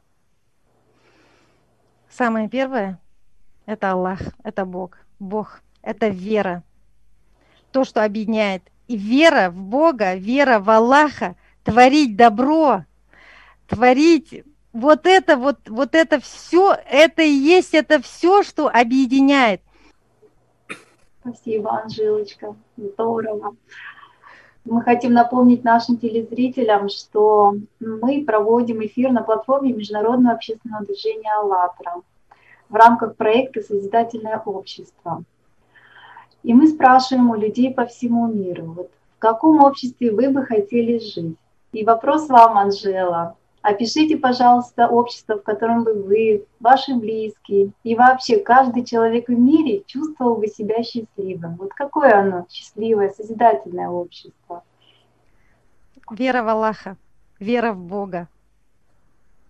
Самое 2.08 2.48
первое– 2.48 3.00
это 3.66 3.92
Аллах, 3.92 4.20
это 4.44 4.66
Бог. 4.66 4.98
Бог– 5.18 5.62
это 5.82 6.10
вера. 6.10 6.64
То, 7.72 7.84
что 7.84 8.04
объединяет. 8.04 8.62
И 8.88 8.96
вера 8.96 9.50
в 9.50 9.64
Бога, 9.64 10.14
вера 10.14 10.60
в 10.60 10.70
Аллаха, 10.70 11.36
творить 11.64 12.16
добро, 12.16 12.86
творить 13.68 14.44
вот 14.72 15.08
это, 15.08 15.36
вот, 15.36 15.68
вот 15.68 15.96
это 15.96 16.20
все, 16.20 16.78
это 16.92 17.24
и 17.24 17.32
есть, 17.32 17.74
это 17.74 18.00
все, 18.04 18.44
что 18.44 18.68
объединяет. 18.68 19.62
Спасибо, 21.22 21.82
Анжелочка, 21.82 22.56
здорово. 22.78 23.56
Мы 24.66 24.82
хотим 24.82 25.14
напомнить 25.14 25.64
нашим 25.64 25.98
телезрителям, 25.98 26.90
что 26.90 27.56
мы 27.80 28.24
проводим 28.26 28.86
эфир 28.86 29.12
на 29.12 29.24
платформе 29.24 29.74
Международного 29.74 30.36
общественного 30.36 30.86
движения 30.86 31.32
«АЛЛАТРА» 31.40 32.02
в 32.70 32.76
рамках 32.76 33.16
проекта 33.16 33.62
«Созидательное 33.62 34.38
общество». 34.38 35.24
И 36.44 36.54
мы 36.54 36.68
спрашиваем 36.68 37.32
у 37.32 37.36
людей 37.36 37.74
по 37.74 37.86
всему 37.86 38.28
миру, 38.28 38.66
вот 38.66 38.92
в 39.18 39.20
каком 39.20 39.64
обществе 39.64 40.12
вы 40.12 40.30
бы 40.30 40.46
хотели 40.46 41.00
жить? 41.00 41.38
И 41.74 41.84
вопрос 41.84 42.30
вам, 42.30 42.58
Анжела. 42.58 43.36
Опишите, 43.70 44.18
пожалуйста, 44.18 44.88
общество, 44.88 45.38
в 45.38 45.44
котором 45.44 45.84
бы 45.84 45.94
вы, 45.94 46.44
ваши 46.60 46.96
близкие 46.96 47.72
и 47.84 47.94
вообще 47.94 48.40
каждый 48.40 48.84
человек 48.84 49.28
в 49.28 49.32
мире 49.32 49.84
чувствовал 49.86 50.38
бы 50.38 50.48
себя 50.48 50.82
счастливым. 50.82 51.56
Вот 51.58 51.76
какое 51.76 52.20
оно 52.20 52.48
счастливое, 52.50 53.10
созидательное 53.10 53.90
общество? 53.90 54.64
Вера 56.10 56.42
в 56.42 56.48
Аллаха, 56.48 56.98
вера 57.40 57.74
в 57.74 57.78
Бога, 57.78 58.28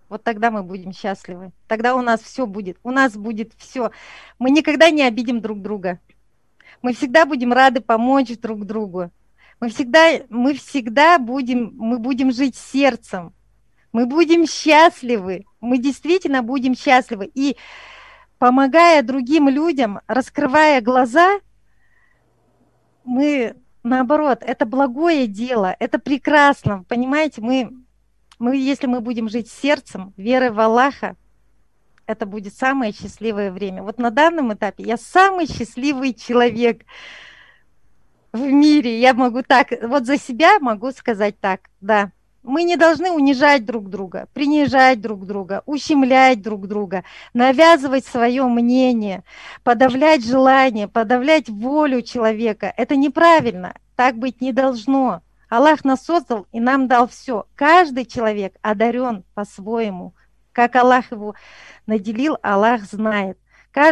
вот 0.10 0.22
тогда 0.22 0.52
мы 0.52 0.64
будем 0.64 0.92
счастливы. 0.92 1.54
Тогда 1.70 1.96
у 1.96 2.02
нас 2.02 2.20
все 2.20 2.46
будет. 2.46 2.78
У 2.84 2.92
нас 2.92 3.16
будет 3.16 3.54
все. 3.58 3.92
Мы 4.38 4.52
никогда 4.52 4.90
не 4.90 5.04
обидим 5.04 5.40
друг 5.40 5.62
друга. 5.62 6.02
Мы 6.82 6.94
всегда 6.94 7.26
будем 7.26 7.54
рады 7.54 7.80
помочь 7.80 8.38
друг 8.40 8.66
другу. 8.66 9.12
Мы 9.62 9.70
всегда, 9.70 10.20
мы 10.28 10.56
всегда 10.56 11.20
будем, 11.20 11.74
мы 11.78 12.00
будем 12.00 12.34
жить 12.34 12.58
сердцем. 12.58 13.34
Мы 13.92 14.06
будем 14.06 14.46
счастливы. 14.46 15.46
Мы 15.62 15.78
действительно 15.78 16.44
будем 16.44 16.76
счастливы. 16.76 17.30
И 17.34 17.58
помогая 18.38 19.02
другим 19.04 19.50
людям, 19.50 20.00
раскрывая 20.08 20.82
глаза, 20.82 21.40
мы 23.04 23.56
наоборот, 23.84 24.40
это 24.42 24.66
благое 24.66 25.26
дело, 25.26 25.76
это 25.80 26.00
прекрасно, 26.00 26.84
понимаете, 26.88 27.42
мы 27.42 27.72
мы, 28.40 28.56
если 28.56 28.88
мы 28.88 29.02
будем 29.02 29.28
жить 29.30 29.52
сердцем, 29.52 30.14
верой 30.16 30.50
в 30.52 30.60
Аллаха, 30.60 31.18
это 32.06 32.26
будет 32.26 32.56
самое 32.56 32.94
счастливое 32.94 33.52
время. 33.52 33.84
Вот 33.84 34.00
на 34.00 34.12
данном 34.12 34.54
этапе 34.54 34.84
я 34.84 34.98
самый 34.98 35.46
счастливый 35.46 36.14
человек 36.14 36.84
в 38.32 38.40
мире. 38.40 39.00
Я 39.00 39.14
могу 39.14 39.44
так, 39.44 39.68
вот 39.84 40.06
за 40.06 40.18
себя 40.18 40.58
могу 40.60 40.92
сказать 40.92 41.38
так, 41.40 41.70
да. 41.82 42.12
Мы 42.50 42.64
не 42.64 42.78
должны 42.78 43.12
унижать 43.12 43.64
друг 43.64 43.92
друга, 43.92 44.28
принижать 44.34 45.00
друг 45.02 45.28
друга, 45.28 45.62
ущемлять 45.68 46.42
друг 46.42 46.68
друга, 46.68 47.04
навязывать 47.36 48.08
свое 48.08 48.44
мнение, 48.46 49.24
подавлять 49.64 50.26
желание, 50.26 50.88
подавлять 50.88 51.48
волю 51.48 52.02
человека. 52.02 52.74
Это 52.76 52.96
неправильно, 52.96 53.76
так 53.96 54.18
быть 54.18 54.42
не 54.42 54.52
должно. 54.52 55.22
Аллах 55.48 55.86
нас 55.86 56.04
создал 56.04 56.48
и 56.52 56.60
нам 56.60 56.88
дал 56.88 57.08
все. 57.08 57.46
Каждый 57.54 58.06
человек 58.06 58.56
одарен 58.64 59.26
по-своему. 59.36 60.16
Как 60.52 60.76
Аллах 60.76 61.12
его 61.12 61.36
наделил, 61.86 62.40
Аллах 62.42 62.82
знает. 62.82 63.38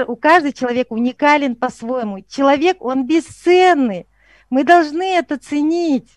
У 0.08 0.15
каждого 0.15 0.52
человека 0.52 0.93
уникален 0.93 1.56
по-своему. 1.56 2.22
Человек, 2.22 2.78
он 2.80 3.06
бесценный. 3.06 4.08
Мы 4.50 4.63
должны 4.63 5.13
это 5.13 5.38
ценить. 5.38 6.17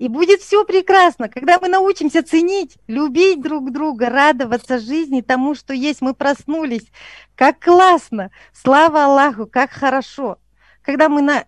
И 0.00 0.08
будет 0.08 0.40
все 0.40 0.64
прекрасно, 0.64 1.28
когда 1.28 1.58
мы 1.60 1.68
научимся 1.68 2.22
ценить, 2.22 2.78
любить 2.86 3.42
друг 3.42 3.70
друга, 3.70 4.08
радоваться 4.08 4.78
жизни, 4.78 5.20
тому, 5.20 5.54
что 5.54 5.74
есть. 5.74 6.00
Мы 6.00 6.14
проснулись. 6.14 6.90
Как 7.34 7.60
классно! 7.60 8.30
Слава 8.54 9.04
Аллаху, 9.04 9.46
как 9.46 9.72
хорошо! 9.72 10.38
Когда 10.80 11.10
мы 11.10 11.20
на, 11.20 11.44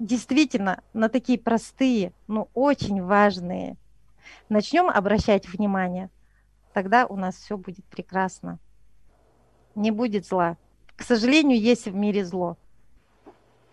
действительно 0.00 0.82
на 0.92 1.08
такие 1.08 1.38
простые, 1.38 2.12
но 2.26 2.48
очень 2.52 3.00
важные 3.00 3.76
начнем 4.48 4.88
обращать 4.88 5.48
внимание, 5.48 6.10
тогда 6.72 7.06
у 7.06 7.14
нас 7.14 7.36
все 7.36 7.56
будет 7.56 7.84
прекрасно. 7.84 8.58
Не 9.76 9.92
будет 9.92 10.26
зла. 10.26 10.56
К 10.96 11.04
сожалению, 11.04 11.60
есть 11.60 11.86
в 11.86 11.94
мире 11.94 12.24
зло. 12.24 12.56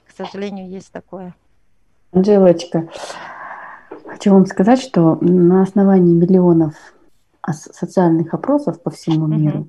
К 0.05 0.11
сожалению, 0.15 0.69
есть 0.69 0.91
такое. 0.91 1.33
Анжелочка, 2.11 2.87
Хочу 4.15 4.32
вам 4.32 4.45
сказать, 4.45 4.80
что 4.80 5.17
на 5.19 5.62
основании 5.62 6.13
миллионов 6.13 6.73
социальных 7.45 8.34
опросов 8.34 8.82
по 8.82 8.89
всему 8.89 9.28
миру 9.28 9.67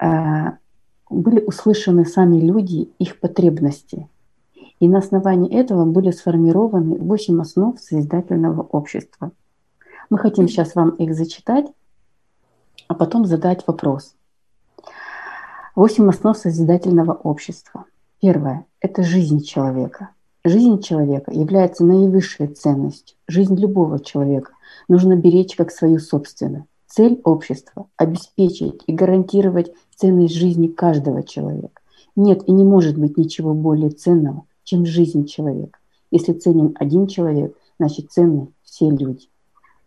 э, 0.00 0.50
были 1.08 1.44
услышаны 1.44 2.06
сами 2.06 2.40
люди, 2.40 2.90
их 2.98 3.20
потребности. 3.20 4.08
И 4.80 4.88
на 4.88 4.98
основании 4.98 5.56
этого 5.56 5.84
были 5.84 6.10
сформированы 6.10 6.98
8 6.98 7.40
основ 7.40 7.78
созидательного 7.78 8.62
общества. 8.62 9.30
Мы 10.10 10.18
хотим 10.18 10.48
сейчас 10.48 10.74
вам 10.74 10.90
их 10.96 11.14
зачитать, 11.14 11.66
а 12.88 12.94
потом 12.94 13.26
задать 13.26 13.64
вопрос. 13.68 14.16
Восемь 15.76 16.08
основ 16.08 16.36
созидательного 16.36 17.12
общества. 17.12 17.84
Первое– 18.20 18.66
это 18.80 19.04
жизнь 19.04 19.44
человека. 19.44 20.08
Жизнь 20.48 20.80
человека 20.80 21.32
является 21.32 21.84
наивысшей 21.84 22.46
ценностью. 22.46 23.16
Жизнь 23.26 23.56
любого 23.56 23.98
человека 23.98 24.52
нужно 24.86 25.16
беречь 25.16 25.56
как 25.56 25.72
свою 25.72 25.98
собственную. 25.98 26.66
Цель 26.86 27.20
общества– 27.24 27.88
обеспечить 27.96 28.80
и 28.86 28.92
гарантировать 28.92 29.72
ценность 29.96 30.36
жизни 30.36 30.68
каждого 30.68 31.24
человека. 31.24 31.82
Нет 32.14 32.44
и 32.46 32.52
не 32.52 32.62
может 32.62 32.96
быть 32.96 33.16
ничего 33.16 33.54
более 33.54 33.90
ценного, 33.90 34.44
чем 34.62 34.86
жизнь 34.86 35.26
человека. 35.26 35.80
Если 36.12 36.32
ценен 36.32 36.76
один 36.78 37.08
человек, 37.08 37.56
значит 37.80 38.12
ценны 38.12 38.46
все 38.62 38.88
люди. 38.88 39.26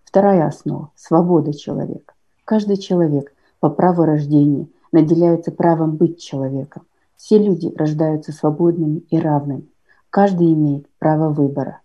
Вторая 0.03 0.45
основа– 0.45 0.91
свобода 0.97 1.53
человека. 1.53 2.15
Каждый 2.43 2.75
человек 2.75 3.31
по 3.61 3.69
праву 3.69 4.03
рождения 4.03 4.67
наделяется 4.91 5.53
правом 5.53 5.95
быть 5.95 6.19
человеком. 6.19 6.83
Все 7.15 7.37
люди 7.37 7.71
рождаются 7.77 8.33
свободными 8.33 9.03
и 9.09 9.17
равными. 9.17 9.69
Каждый 10.09 10.53
имеет 10.53 10.87
право 10.97 11.29
выбора. 11.29 11.81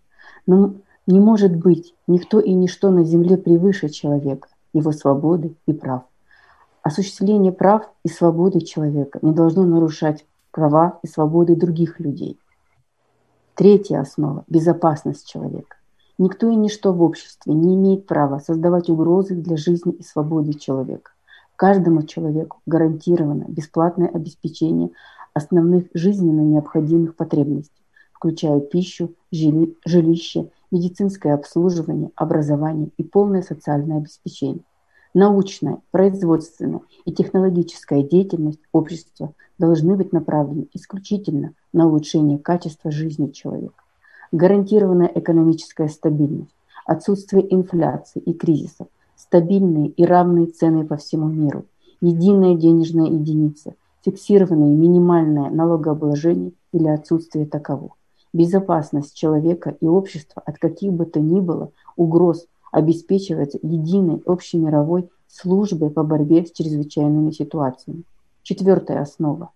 Но 0.46 0.74
не 1.06 1.20
может 1.20 1.54
быть 1.54 1.94
никто 2.06 2.40
и 2.40 2.52
ничто 2.52 2.90
на 2.90 3.04
земле 3.04 3.36
превыше 3.36 3.90
человека, 3.90 4.48
его 4.72 4.92
свободы 4.92 5.54
и 5.66 5.74
прав. 5.74 6.04
Осуществление 6.82 7.52
прав 7.52 7.90
и 8.02 8.08
свободы 8.08 8.60
человека 8.60 9.18
не 9.22 9.32
должно 9.32 9.64
нарушать 9.64 10.24
права 10.52 10.98
и 11.02 11.06
свободы 11.06 11.54
других 11.54 12.00
людей. 12.00 12.38
Третья 13.54 14.00
основа– 14.00 14.44
безопасность 14.48 15.28
человека. 15.28 15.76
Никто 16.16 16.48
и 16.48 16.54
ничто 16.54 16.92
в 16.92 17.02
обществе 17.02 17.52
не 17.52 17.74
имеет 17.74 18.06
права 18.06 18.38
создавать 18.38 18.88
угрозы 18.88 19.34
для 19.34 19.56
жизни 19.56 19.92
и 19.92 20.02
свободы 20.02 20.54
человека. 20.54 21.12
Каждому 21.56 22.02
человеку 22.04 22.60
гарантировано 22.66 23.44
бесплатное 23.48 24.08
обеспечение 24.08 24.90
основных 25.34 25.86
жизненно 25.92 26.40
необходимых 26.40 27.16
потребностей 27.16 27.83
включая 28.24 28.60
пищу, 28.60 29.12
жилище, 29.30 30.48
медицинское 30.70 31.34
обслуживание, 31.34 32.10
образование 32.16 32.88
и 32.96 33.02
полное 33.02 33.42
социальное 33.42 33.98
обеспечение. 33.98 34.64
Научная, 35.12 35.82
производственная 35.90 36.80
и 37.04 37.12
технологическая 37.12 38.02
деятельность 38.02 38.62
общества 38.72 39.34
должны 39.58 39.94
быть 39.96 40.14
направлены 40.14 40.68
исключительно 40.72 41.52
на 41.74 41.86
улучшение 41.86 42.38
качества 42.38 42.90
жизни 42.90 43.30
человека. 43.30 43.84
Гарантированная 44.32 45.12
экономическая 45.14 45.90
стабильность, 45.90 46.56
отсутствие 46.86 47.54
инфляции 47.54 48.20
и 48.20 48.32
кризисов, 48.32 48.86
стабильные 49.16 49.88
и 49.88 50.02
равные 50.06 50.46
цены 50.46 50.86
по 50.86 50.96
всему 50.96 51.28
миру, 51.28 51.66
единая 52.00 52.54
денежная 52.54 53.10
единица, 53.10 53.74
фиксированное 54.02 54.74
минимальное 54.74 55.50
налогообложение 55.50 56.52
или 56.72 56.88
отсутствие 56.88 57.44
такового 57.44 57.94
Безопасность 58.34 59.16
человека 59.16 59.76
и 59.80 59.86
общества 59.86 60.42
от 60.44 60.58
каких 60.58 60.92
бы 60.92 61.06
то 61.06 61.20
ни 61.20 61.38
было 61.38 61.70
угроз 61.94 62.48
обеспечивается 62.72 63.60
единой 63.62 64.24
общемировой 64.26 65.08
службой 65.28 65.90
по 65.90 66.02
борьбе 66.02 66.44
с 66.44 66.50
чрезвычайными 66.50 67.30
ситуациями. 67.30 68.02
Четвертая 68.42 69.02
основа. 69.02 69.50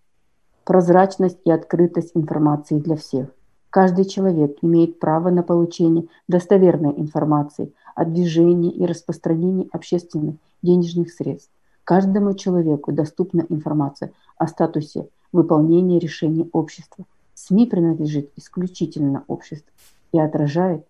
Прозрачность 0.65 1.41
и 1.45 1.51
открытость 1.51 2.13
информации 2.15 2.79
для 2.79 2.95
всех. 2.95 3.31
Каждый 3.71 4.05
человек 4.05 4.59
имеет 4.63 5.01
право 5.01 5.31
на 5.31 5.43
получение 5.43 6.07
достоверной 6.29 6.93
информации 7.01 7.73
о 7.97 8.05
движении 8.05 8.71
и 8.71 8.87
распространении 8.87 9.69
общественных 9.73 10.37
денежных 10.63 11.11
средств. 11.11 11.51
Каждому 11.83 12.33
человеку 12.35 12.93
доступна 12.93 13.45
информация 13.49 14.13
о 14.37 14.47
статусе 14.47 15.09
выполнения 15.33 15.99
решений 15.99 16.49
общества– 16.53 17.05
СМИ 17.39 17.67
принадлежит 17.67 18.33
исключительно 18.35 19.25
обществу 19.29 19.71
и 20.13 20.19
отражает 20.19 20.85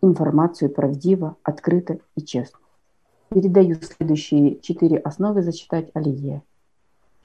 информацию 0.00 0.70
правдиво, 0.70 1.36
открыто 1.42 1.98
и 2.16 2.22
честно. 2.22 2.58
Передаю 3.28 3.76
следующие 3.76 4.58
четыре 4.60 4.96
основы 4.96 5.42
зачитать 5.42 5.90
Алие. 5.92 6.40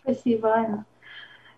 Спасибо, 0.01 0.53
Анна. 0.53 0.85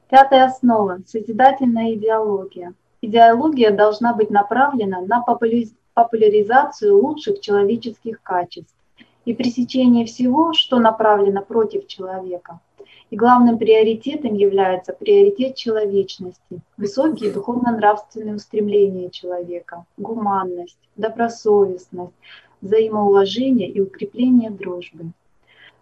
Пятая 0.07 0.45
основа– 0.45 0.99
созидательная 1.07 1.95
идеология. 1.95 2.73
Идеология 3.01 3.71
должна 3.71 4.13
быть 4.13 4.29
направлена 4.29 5.01
на 5.01 5.21
популяризацию 5.21 6.95
лучших 6.95 7.41
человеческих 7.41 8.21
качеств 8.21 8.75
и 9.25 9.33
пресечение 9.33 10.05
всего, 10.05 10.53
что 10.53 10.79
направлено 10.79 11.41
против 11.41 11.87
человека– 11.87 12.59
и 13.09 13.15
главным 13.15 13.57
приоритетом 13.57 14.33
является 14.33 14.93
приоритет 14.93 15.55
человечности, 15.55 16.59
высокие 16.75 17.31
духовно-нравственные 17.31 18.35
устремления 18.35 19.09
человека, 19.09 19.85
гуманность, 19.95 20.77
добросовестность, 20.97 22.13
взаимоуважение 22.61 23.69
и 23.69 23.79
укрепление 23.79 24.49
дружбы. 24.49 25.11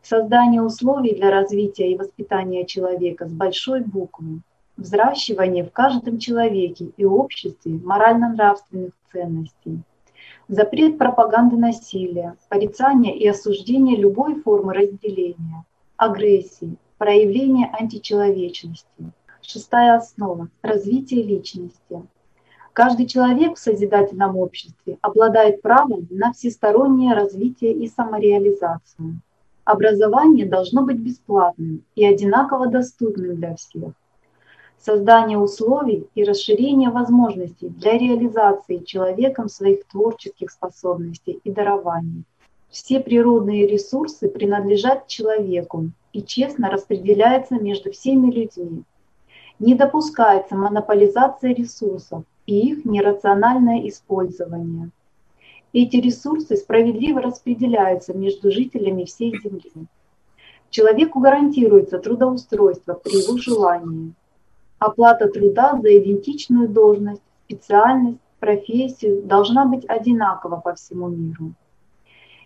Создание 0.04 0.62
условий 0.62 1.16
для 1.16 1.32
развития 1.32 1.92
и 1.92 1.98
воспитания 1.98 2.66
человека 2.66 3.28
с 3.28 3.32
большой 3.32 3.82
буквы, 3.82 4.42
взращивание 4.78 5.64
в 5.64 5.72
каждом 5.72 6.20
человеке 6.20 6.92
и 6.96 7.06
обществе 7.06 7.80
морально-нравственных 7.84 8.92
ценностей, 9.12 9.80
запрет 10.48 11.00
пропаганды 11.00 11.58
насилия, 11.58 12.36
порицание 12.50 13.18
и 13.18 13.28
осуждение 13.28 13.98
любой 13.98 14.40
формы 14.42 14.74
разделения, 14.74 15.66
агрессии, 15.98 16.78
проявление 17.06 17.70
античеловечности. 17.72 19.12
Шестая 19.44 19.96
основа– 19.96 20.48
развитие 20.63 21.22
личности. 21.22 22.02
Каждый 22.74 23.06
человек 23.06 23.58
в 23.58 23.60
созидательном 23.60 24.36
обществе 24.38 24.98
обладает 25.02 25.62
правом 25.62 26.08
на 26.10 26.34
всестороннее 26.34 27.13
развитие 27.13 27.74
и 27.74 27.88
самореализацию. 27.88 29.22
Образование 29.65 30.48
должно 30.48 30.82
быть 30.82 30.98
бесплатным 30.98 31.84
и 31.94 32.04
одинаково 32.04 32.70
доступным 32.70 33.36
для 33.36 33.56
всех. 33.56 33.91
Создание 34.80 35.38
условий 35.38 36.08
и 36.15 36.24
расширение 36.24 36.89
возможностей 36.89 37.70
для 37.70 38.00
реализации 38.00 38.80
человеком 38.80 39.48
своих 39.48 39.86
творческих 39.86 40.50
способностей 40.50 41.39
и 41.44 41.52
дарований. 41.52 42.24
Все 42.72 43.00
природные 43.00 43.68
ресурсы 43.68 44.28
принадлежат 44.28 45.06
человеку, 45.06 45.91
и 46.15 46.23
честно 46.23 46.69
распределяется 46.69 47.56
между 47.56 47.91
всеми 47.91 48.32
людьми. 48.32 48.84
Не 49.60 49.75
допускается 49.75 50.56
монополизация 50.56 51.54
ресурсов 51.54 52.23
и 52.45 52.69
их 52.69 52.86
нерациональное 52.86 53.86
использование. 53.89 54.91
Эти 55.73 55.97
ресурсы 55.97 56.56
справедливо 56.56 57.21
распределяются 57.21 58.13
между 58.13 58.49
жителями 58.49 59.04
всей 59.04 59.38
Земли. 59.43 59.88
Человеку 60.69 61.19
гарантируется 61.19 61.99
трудоустройство 61.99 62.93
при 62.93 63.21
его 63.21 63.38
желании. 63.38 64.13
Оплата 64.80 65.28
труда 65.28 65.78
за 65.82 65.97
идентичную 65.97 66.69
должность, 66.69 67.23
специальность, 67.43 68.19
профессию 68.39 69.21
должна 69.23 69.65
быть 69.65 69.84
одинакова 69.86 70.62
по 70.62 70.75
всему 70.75 71.10
миру. 71.10 71.51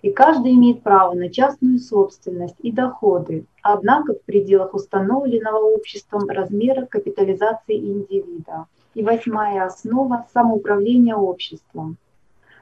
И 0.02 0.12
каждый 0.12 0.54
имеет 0.54 0.82
право 0.82 1.14
на 1.14 1.30
частную 1.30 1.78
собственность 1.80 2.56
и 2.60 2.72
доходы, 2.72 3.46
однако 3.62 4.14
в 4.14 4.22
пределах 4.22 4.74
установленного 4.74 5.58
обществом 5.58 6.30
размера 6.30 6.86
капитализации 6.86 7.78
индивида. 7.78 8.66
И 8.94 9.04
восьмая 9.04 9.66
основа– 9.66 10.26
самоуправление 10.34 11.16
обществом. 11.16 11.98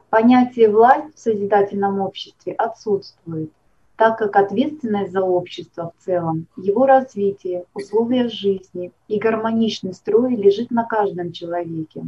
Понятие 0.09 0.69
«власть» 0.69 1.15
в 1.15 1.19
созидательном 1.19 1.99
обществе 1.99 2.53
отсутствует, 2.53 3.51
так 3.97 4.17
как 4.17 4.35
ответственность 4.35 5.11
за 5.11 5.21
общество 5.21 5.91
в 5.95 6.03
целом, 6.03 6.47
его 6.55 6.85
развитие, 6.85 7.65
условия 7.73 8.29
жизни 8.29 8.91
и 9.07 9.19
гармоничный 9.19 9.93
строй 9.93 10.35
лежит 10.35 10.71
на 10.71 10.85
каждом 10.85 11.31
человеке. 11.33 12.03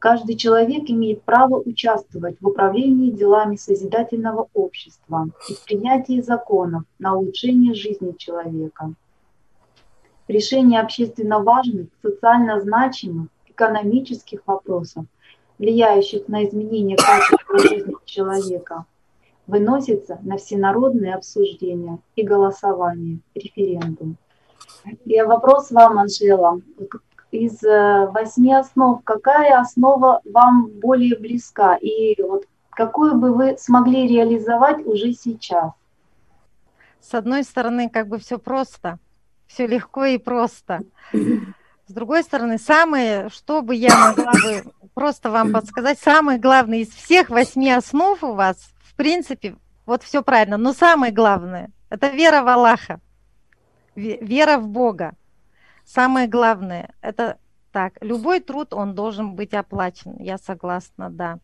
Каждый 0.00 0.34
человек 0.34 0.90
имеет 0.90 1.22
право 1.22 1.60
участвовать 1.60 2.36
в 2.40 2.48
управлении 2.48 3.12
делами 3.12 3.54
созидательного 3.54 4.48
общества 4.54 5.28
и 5.48 5.54
в 5.54 5.64
принятии 5.64 6.20
законов 6.20 6.82
на 6.98 7.14
улучшение 7.14 7.74
жизни 7.74 8.14
человека. 8.18 8.94
Решение 10.26 10.80
общественно 10.80 11.38
важных, 11.40 11.86
социально 12.02 12.60
значимых, 12.60 13.28
экономических 13.46 14.40
вопросов– 14.46 15.04
влияющих 15.60 16.26
на 16.26 16.46
изменение 16.46 16.96
качества 16.96 17.58
жизни 17.58 17.94
человека, 18.06 18.86
выносится 19.46 20.18
на 20.22 20.38
всенародные 20.38 21.14
обсуждения 21.14 21.98
и 22.16 22.22
голосование, 22.22 23.18
референдум. 23.34 24.16
И 25.04 25.20
вопрос 25.20 25.70
вам, 25.70 25.98
Анжела. 25.98 26.62
Из 27.30 27.62
э, 27.62 28.06
восьми 28.12 28.52
основ, 28.52 29.02
какая 29.04 29.60
основа 29.60 30.20
вам 30.24 30.68
более 30.80 31.16
близка? 31.18 31.76
И 31.76 32.20
вот 32.22 32.44
какую 32.70 33.14
бы 33.14 33.32
вы 33.32 33.56
смогли 33.58 34.06
реализовать 34.08 34.84
уже 34.86 35.12
сейчас? 35.12 35.72
С 37.00 37.14
одной 37.14 37.44
стороны, 37.44 37.88
как 37.88 38.08
бы 38.08 38.18
все 38.18 38.38
просто, 38.38 38.98
все 39.46 39.66
легко 39.66 40.04
и 40.04 40.18
просто. 40.18 40.80
С 41.12 41.92
другой 41.92 42.22
стороны, 42.22 42.58
самое, 42.58 43.28
что 43.30 43.62
бы 43.62 43.74
я 43.74 43.90
могла 43.96 44.32
бы 44.32 44.72
просто 44.94 45.30
вам 45.30 45.52
подсказать, 45.52 45.98
самое 45.98 46.38
главное 46.38 46.78
из 46.78 46.88
всех 46.88 47.30
восьми 47.30 47.70
основ 47.70 48.22
у 48.22 48.34
вас, 48.34 48.72
в 48.82 48.94
принципе, 48.94 49.56
вот 49.86 50.02
все 50.02 50.22
правильно, 50.22 50.56
но 50.56 50.72
самое 50.72 51.12
главное– 51.12 51.70
это 51.90 52.08
вера 52.08 52.42
в 52.42 52.48
Аллаха, 52.48 53.00
вера 53.96 54.58
в 54.58 54.68
Бога. 54.68 55.14
Самое 55.84 56.26
главное– 56.26 56.94
это 57.00 57.38
так, 57.72 57.94
любой 58.00 58.40
труд, 58.40 58.72
он 58.74 58.94
должен 58.94 59.34
быть 59.34 59.54
оплачен, 59.54 60.16
я 60.18 60.38
согласна, 60.38 61.10
да. 61.10 61.38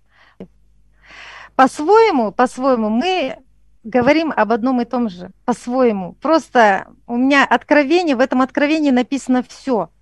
По-своему, 1.54 2.32
по-своему, 2.32 2.90
мы 2.90 3.38
говорим 3.84 4.32
об 4.34 4.52
одном 4.52 4.80
и 4.80 4.84
том 4.84 5.08
же, 5.08 5.30
по-своему. 5.44 6.14
Просто 6.14 6.88
у 7.06 7.16
меня 7.16 7.44
откровение, 7.44 8.16
в 8.16 8.20
этом 8.20 8.42
откровении 8.42 8.90
написано 8.90 9.42
все– 9.42 9.90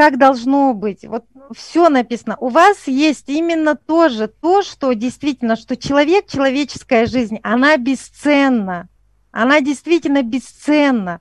как 0.00 0.16
должно 0.16 0.72
быть. 0.72 1.04
Вот 1.04 1.26
все 1.54 1.90
написано. 1.90 2.34
У 2.40 2.48
вас 2.48 2.86
есть 2.86 3.28
именно 3.28 3.76
то 3.76 4.08
же, 4.08 4.28
то, 4.28 4.62
что 4.62 4.94
действительно, 4.94 5.56
что 5.56 5.76
человек, 5.76 6.26
человеческая 6.26 7.04
жизнь, 7.04 7.38
она 7.42 7.76
бесценна. 7.76 8.88
Она 9.30 9.60
действительно 9.60 10.22
бесценна. 10.22 11.20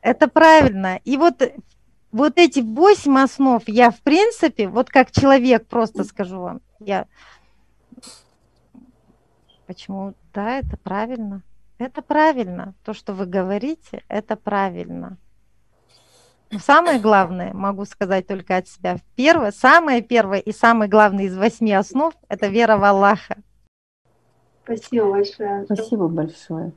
Это 0.00 0.28
правильно. 0.28 1.00
И 1.04 1.16
вот, 1.16 1.42
вот 2.12 2.32
эти 2.36 2.60
восемь 2.60 3.18
основ 3.18 3.62
я, 3.66 3.90
в 3.90 4.00
принципе, 4.00 4.68
вот 4.68 4.90
как 4.90 5.10
человек, 5.10 5.66
просто 5.66 6.04
скажу 6.04 6.40
вам, 6.40 6.60
я... 6.80 7.06
Почему? 9.66 10.14
Да, 10.32 10.58
это 10.58 10.76
правильно. 10.76 11.42
Это 11.78 12.00
правильно. 12.02 12.74
То, 12.84 12.94
что 12.94 13.12
вы 13.12 13.26
говорите, 13.26 14.02
это 14.08 14.34
правильно. 14.36 15.18
Но 16.50 16.58
самое 16.58 16.98
главное, 16.98 17.52
могу 17.52 17.84
сказать 17.84 18.26
только 18.26 18.56
от 18.56 18.66
себя, 18.66 18.96
первое, 19.14 19.52
самое 19.52 20.00
первое 20.00 20.38
и 20.38 20.52
самое 20.52 20.90
главное 20.90 21.24
из 21.24 21.36
восьми 21.36 21.72
основ– 21.74 22.14
это 22.28 22.46
вера 22.46 22.78
в 22.78 22.84
Аллаха. 22.84 23.36
Спасибо 24.64 25.10
большое. 25.10 25.64
Спасибо 25.64 26.08
большое. 26.08 26.72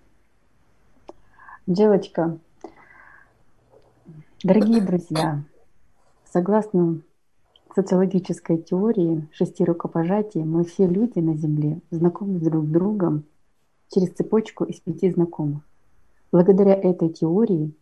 Девочка, 1.67 2.37
дорогие 4.43 4.81
друзья, 4.81 5.43
согласно 6.25 7.01
социологической 7.75 8.57
теории 8.57 9.27
шести 9.31 9.63
рукопожатий, 9.63 10.43
мы 10.43 10.63
все 10.63 10.87
люди 10.87 11.19
на 11.19 11.35
Земле 11.35 11.79
знакомы 11.91 12.39
друг 12.39 12.65
с 12.65 12.69
другом 12.69 13.23
через 13.89 14.09
цепочку 14.09 14.63
из 14.63 14.79
пяти 14.79 15.11
знакомых. 15.11 15.61
Благодаря 16.31 16.73
этой 16.73 17.09
теории 17.09 17.73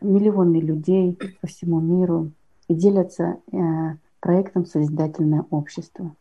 миллионы 0.00 0.56
людей 0.56 1.18
по 1.40 1.46
всему 1.46 1.80
миру 1.80 2.32
делятся 2.68 3.38
э, 3.50 3.56
проектом 4.20 4.66
«Созидательное 4.66 5.46
общество». 5.50 6.14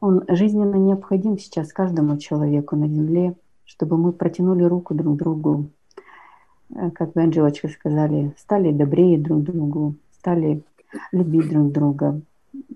Он 0.00 0.24
жизненно 0.28 0.76
необходим 0.76 1.38
сейчас 1.38 1.72
каждому 1.72 2.18
человеку 2.18 2.76
на 2.76 2.88
Земле, 2.88 3.36
чтобы 3.64 3.98
мы 3.98 4.12
протянули 4.12 4.62
руку 4.62 4.94
друг 4.94 5.16
другу, 5.16 5.70
как 6.94 7.14
вы, 7.14 7.22
Анжелочка, 7.22 7.68
сказали, 7.68 8.34
стали 8.38 8.72
добрее 8.72 9.18
друг 9.18 9.42
другу, 9.42 9.94
стали 10.18 10.62
любить 11.12 11.50
друг 11.50 11.72
друга. 11.72 12.20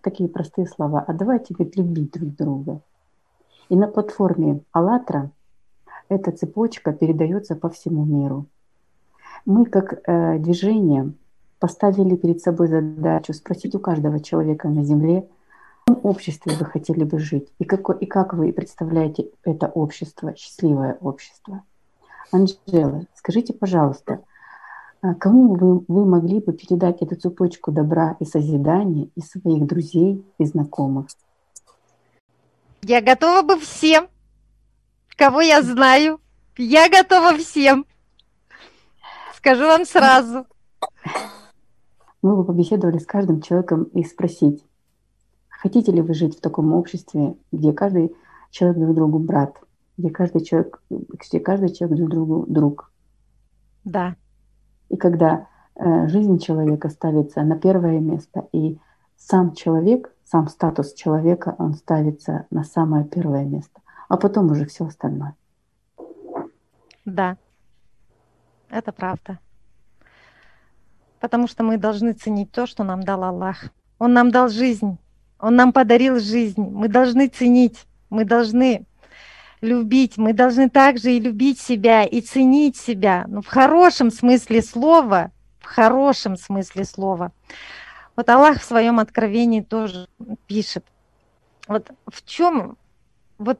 Такие 0.03 0.29
простые 0.29 0.67
слова. 0.67 1.05
А 1.07 1.13
давайте 1.13 1.55
ведь 1.59 1.77
любить 1.77 2.13
друг 2.13 2.35
друга. 2.37 2.81
И 3.69 3.77
на 3.77 3.89
платформе 3.89 4.61
«АЛЛАТРА» 4.73 5.31
эта 6.09 6.31
цепочка 6.33 6.93
передается 6.93 7.57
по 7.57 7.71
всему 7.71 8.05
миру– 8.05 8.47
мы 9.45 9.67
как 9.67 10.03
э, 10.07 10.39
движение 10.39 11.13
поставили 11.59 12.17
перед 12.17 12.41
собой 12.41 12.69
задачу 12.69 13.33
спросить 13.33 13.75
у 13.75 13.81
каждого 13.81 14.21
человека 14.21 14.69
на 14.69 14.85
Земле, 14.85 15.29
в 15.83 15.87
каком 15.87 16.11
обществе 16.11 16.53
вы 16.59 16.65
хотели 16.65 17.05
бы 17.05 17.19
жить, 17.19 17.49
и, 17.59 17.65
как, 17.65 17.91
и 18.01 18.07
как 18.07 18.35
вы 18.35 18.53
представляете 18.53 19.31
это 19.45 19.69
общество, 19.69 20.35
счастливое 20.37 20.97
общество. 21.01 21.63
Анжела, 22.33 23.07
скажите, 23.15 23.53
пожалуйста, 23.53 24.25
а 25.03 25.15
кому 25.15 25.55
вы, 25.55 25.85
вы 25.87 26.07
могли 26.07 26.41
бы 26.41 26.53
передать 26.53 27.03
эту 27.03 27.17
цепочку 27.17 27.71
добра 27.71 28.17
и 28.21 28.25
созидания 28.25 29.11
из 29.15 29.29
своих 29.29 29.67
друзей 29.67 30.25
и 30.39 30.45
знакомых? 30.45 31.09
Я 32.83 33.03
готова 33.03 33.43
бы 33.43 33.61
всем, 33.61 34.09
кого 35.17 35.41
я 35.41 35.63
знаю. 35.63 36.21
Я 36.57 36.89
готова 36.89 37.37
всем. 37.37 37.87
Скажу 39.37 39.65
вам 39.65 39.85
сразу. 39.85 40.47
Мы 42.23 42.37
бы 42.37 42.45
побеседовали 42.45 42.99
с 42.99 43.07
каждым 43.07 43.41
человеком 43.41 43.85
и 43.85 44.05
спросить, 44.05 44.65
хотите 45.49 45.93
ли 45.93 46.01
вы 46.01 46.15
жить 46.15 46.39
в 46.39 46.41
таком 46.41 46.73
обществе, 46.73 47.37
где 47.51 47.73
каждый 47.73 48.15
человек 48.51 48.79
друг 48.79 48.95
другу 48.95 49.19
брат, 49.19 49.57
где 49.97 50.11
каждый 50.11 50.43
человек, 50.43 50.83
где 50.91 51.41
каждый 51.41 51.73
человек 51.73 51.99
друг 51.99 52.11
другу 52.11 52.47
друг. 52.49 52.93
Да. 53.85 54.17
И 54.89 54.97
когда 54.97 55.47
э, 55.75 56.09
жизнь 56.09 56.39
человека 56.39 56.89
ставится 56.89 57.43
на 57.43 57.59
первое 57.59 58.01
место, 58.01 58.49
и 58.53 58.79
сам 59.17 59.55
человек, 59.55 60.15
сам 60.25 60.49
статус 60.49 60.95
человека, 60.95 61.55
он 61.59 61.75
ставится 61.75 62.47
на 62.51 62.65
самое 62.65 63.05
первое 63.05 63.45
место, 63.45 63.81
а 64.09 64.17
потом 64.17 64.51
уже 64.51 64.67
все 64.67 64.87
остальное. 64.87 65.35
Да, 67.05 67.37
это 68.71 68.93
правда. 68.93 69.39
Потому 71.21 71.47
что 71.47 71.63
мы 71.63 71.77
должны 71.77 72.13
ценить 72.13 72.51
то, 72.51 72.67
что 72.67 72.85
нам 72.85 73.03
дал 73.03 73.23
Аллах. 73.23 73.67
Он 73.99 74.13
нам 74.13 74.31
дал 74.31 74.49
жизнь, 74.49 74.99
Он 75.39 75.55
нам 75.55 75.73
подарил 75.73 76.19
жизнь. 76.19 76.63
Мы 76.63 76.89
должны 76.89 77.29
ценить, 77.29 77.87
мы 78.11 78.25
должны 78.25 78.87
любить, 79.63 80.19
мы 80.19 80.33
должны 80.35 80.69
также 80.69 81.13
и 81.13 81.21
любить 81.21 81.61
себя, 81.61 82.05
и 82.05 82.21
ценить 82.21 82.77
себя. 82.77 83.25
Ну, 83.29 83.41
в 83.41 83.47
хорошем 83.47 84.11
смысле 84.11 84.61
слова, 84.61 85.31
в 85.61 85.65
хорошем 85.65 86.37
смысле 86.37 86.85
слова. 86.85 87.33
Вот 88.17 88.29
Аллах 88.29 88.61
в 88.61 88.65
своем 88.65 88.99
откровении 88.99 89.63
тоже 89.63 90.09
пишет. 90.47 90.85
Вот 91.67 91.91
в 92.07 92.25
чем, 92.27 92.77
вот, 93.39 93.59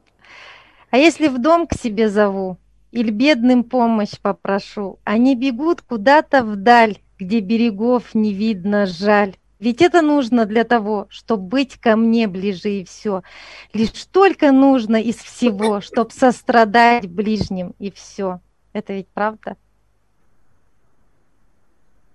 а 0.91 0.97
если 0.97 1.27
в 1.27 1.39
дом 1.39 1.65
к 1.65 1.73
себе 1.73 2.09
зову, 2.09 2.57
или 2.93 3.09
бедным 3.09 3.63
помощь 3.63 4.19
попрошу. 4.21 4.99
Они 5.03 5.35
бегут 5.35 5.81
куда-то 5.81 6.43
вдаль, 6.43 6.99
где 7.17 7.39
берегов 7.39 8.13
не 8.13 8.33
видно, 8.33 8.85
жаль. 8.85 9.35
Ведь 9.63 9.81
это 9.81 10.01
нужно 10.01 10.45
для 10.45 10.65
того, 10.65 11.07
чтобы 11.09 11.43
быть 11.43 11.77
ко 11.77 11.95
мне 11.95 12.27
ближе 12.27 12.69
и 12.69 12.83
все. 12.83 13.23
Лишь 13.71 14.03
только 14.07 14.51
нужно 14.51 14.97
из 14.97 15.15
всего, 15.15 15.79
чтобы 15.79 16.11
сострадать 16.11 17.07
ближним 17.09 17.73
и 17.79 17.89
все. 17.89 18.41
Это 18.73 18.91
ведь 18.91 19.07
правда? 19.07 19.55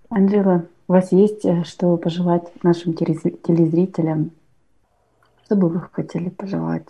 Анжела, 0.09 0.67
у 0.87 0.93
вас 0.93 1.11
есть 1.11 1.43
э, 1.43 1.63
что 1.63 1.97
пожелать 1.97 2.63
нашим 2.63 2.93
телезрителям? 2.93 4.29
Что 5.45 5.55
бы 5.55 5.69
вы 5.69 5.81
хотели 5.91 6.29
пожелать 6.29 6.85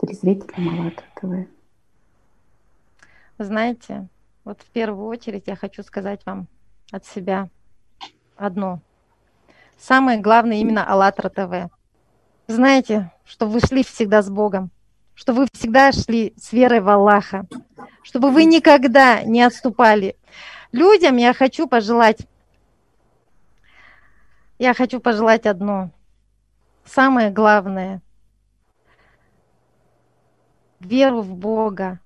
телезрителям 0.00 0.80
АЛЛАТРА 0.80 1.04
ТВ? 1.14 1.48
Знаете, 3.38 4.08
вот 4.42 4.60
в 4.60 4.70
первую 4.70 5.06
очередь 5.06 5.44
я 5.46 5.54
хочу 5.54 5.84
сказать 5.84 6.26
вам 6.26 6.48
от 6.90 7.06
себя 7.06 7.48
одно. 8.34 8.80
Самое 9.78 10.18
главное 10.18 10.58
именно 10.58 10.90
АЛЛАТРА 10.90 11.30
ТВ. 11.30 11.72
Знаете, 12.48 13.12
что 13.24 13.46
вы 13.46 13.60
шли 13.60 13.84
всегда 13.84 14.22
с 14.22 14.28
Богом, 14.28 14.70
что 15.14 15.32
вы 15.32 15.46
всегда 15.52 15.92
шли 15.92 16.34
с 16.36 16.52
верой 16.52 16.80
в 16.80 16.88
Аллаха, 16.88 17.46
чтобы 18.02 18.30
вы 18.30 18.44
никогда 18.44 19.22
не 19.22 19.42
отступали. 19.42 20.16
Людям 20.72 21.16
я 21.16 21.32
хочу 21.32 21.68
пожелать, 21.68 22.26
я 24.58 24.74
хочу 24.74 25.00
пожелать 25.00 25.46
одно. 25.46 25.90
Самое 26.84 27.30
главное– 27.30 28.02
веру 30.80 31.22
в 31.22 31.34
Бога, 31.34 32.00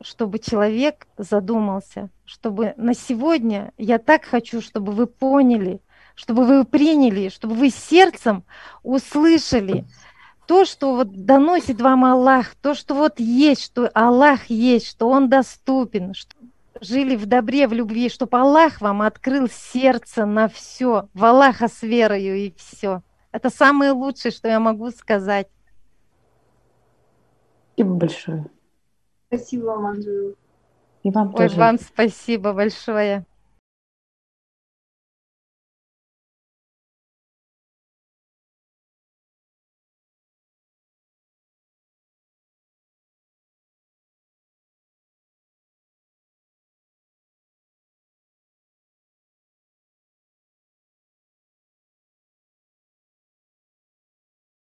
чтобы 0.00 0.38
человек 0.38 1.06
задумался, 1.16 2.10
чтобы 2.24 2.74
на 2.76 2.94
сегодня 2.94 3.72
я 3.78 3.98
так 3.98 4.24
хочу, 4.24 4.60
чтобы 4.60 4.92
вы 4.92 5.06
поняли, 5.06 5.80
чтобы 6.16 6.44
вы 6.44 6.64
приняли, 6.64 7.28
чтобы 7.28 7.54
вы 7.54 7.70
сердцем 7.70 8.42
услышали 8.82 9.84
то, 10.46 10.64
что 10.64 10.96
вот 10.96 11.12
доносит 11.24 11.80
вам 11.80 12.04
Аллах, 12.04 12.54
то, 12.56 12.74
что 12.74 12.94
вот 12.94 13.20
есть, 13.20 13.62
что 13.62 13.88
Аллах 13.94 14.46
есть, 14.46 14.88
что 14.88 15.08
Он 15.08 15.28
доступен, 15.28 16.14
что 16.14 16.34
жили 16.80 17.16
в 17.16 17.26
добре, 17.26 17.68
в 17.68 17.72
любви, 17.72 18.08
чтобы 18.08 18.38
Аллах 18.38 18.80
вам 18.80 19.02
открыл 19.02 19.48
сердце 19.48 20.24
на 20.24 20.48
все, 20.48 21.08
в 21.14 21.24
Аллаха 21.24 21.68
с 21.68 21.82
верою 21.82 22.36
и 22.36 22.52
все. 22.56 23.02
Это 23.30 23.50
самое 23.50 23.92
лучшее, 23.92 24.32
что 24.32 24.48
я 24.48 24.58
могу 24.58 24.90
сказать. 24.90 25.48
Спасибо 27.74 27.94
большое. 27.94 28.46
Спасибо 29.28 29.64
вам, 29.66 29.86
Анжела. 29.86 30.34
И 31.02 31.10
вам 31.10 31.28
Ой, 31.28 31.48
тоже. 31.48 31.56
вам 31.56 31.78
спасибо 31.78 32.52
большое. 32.52 33.26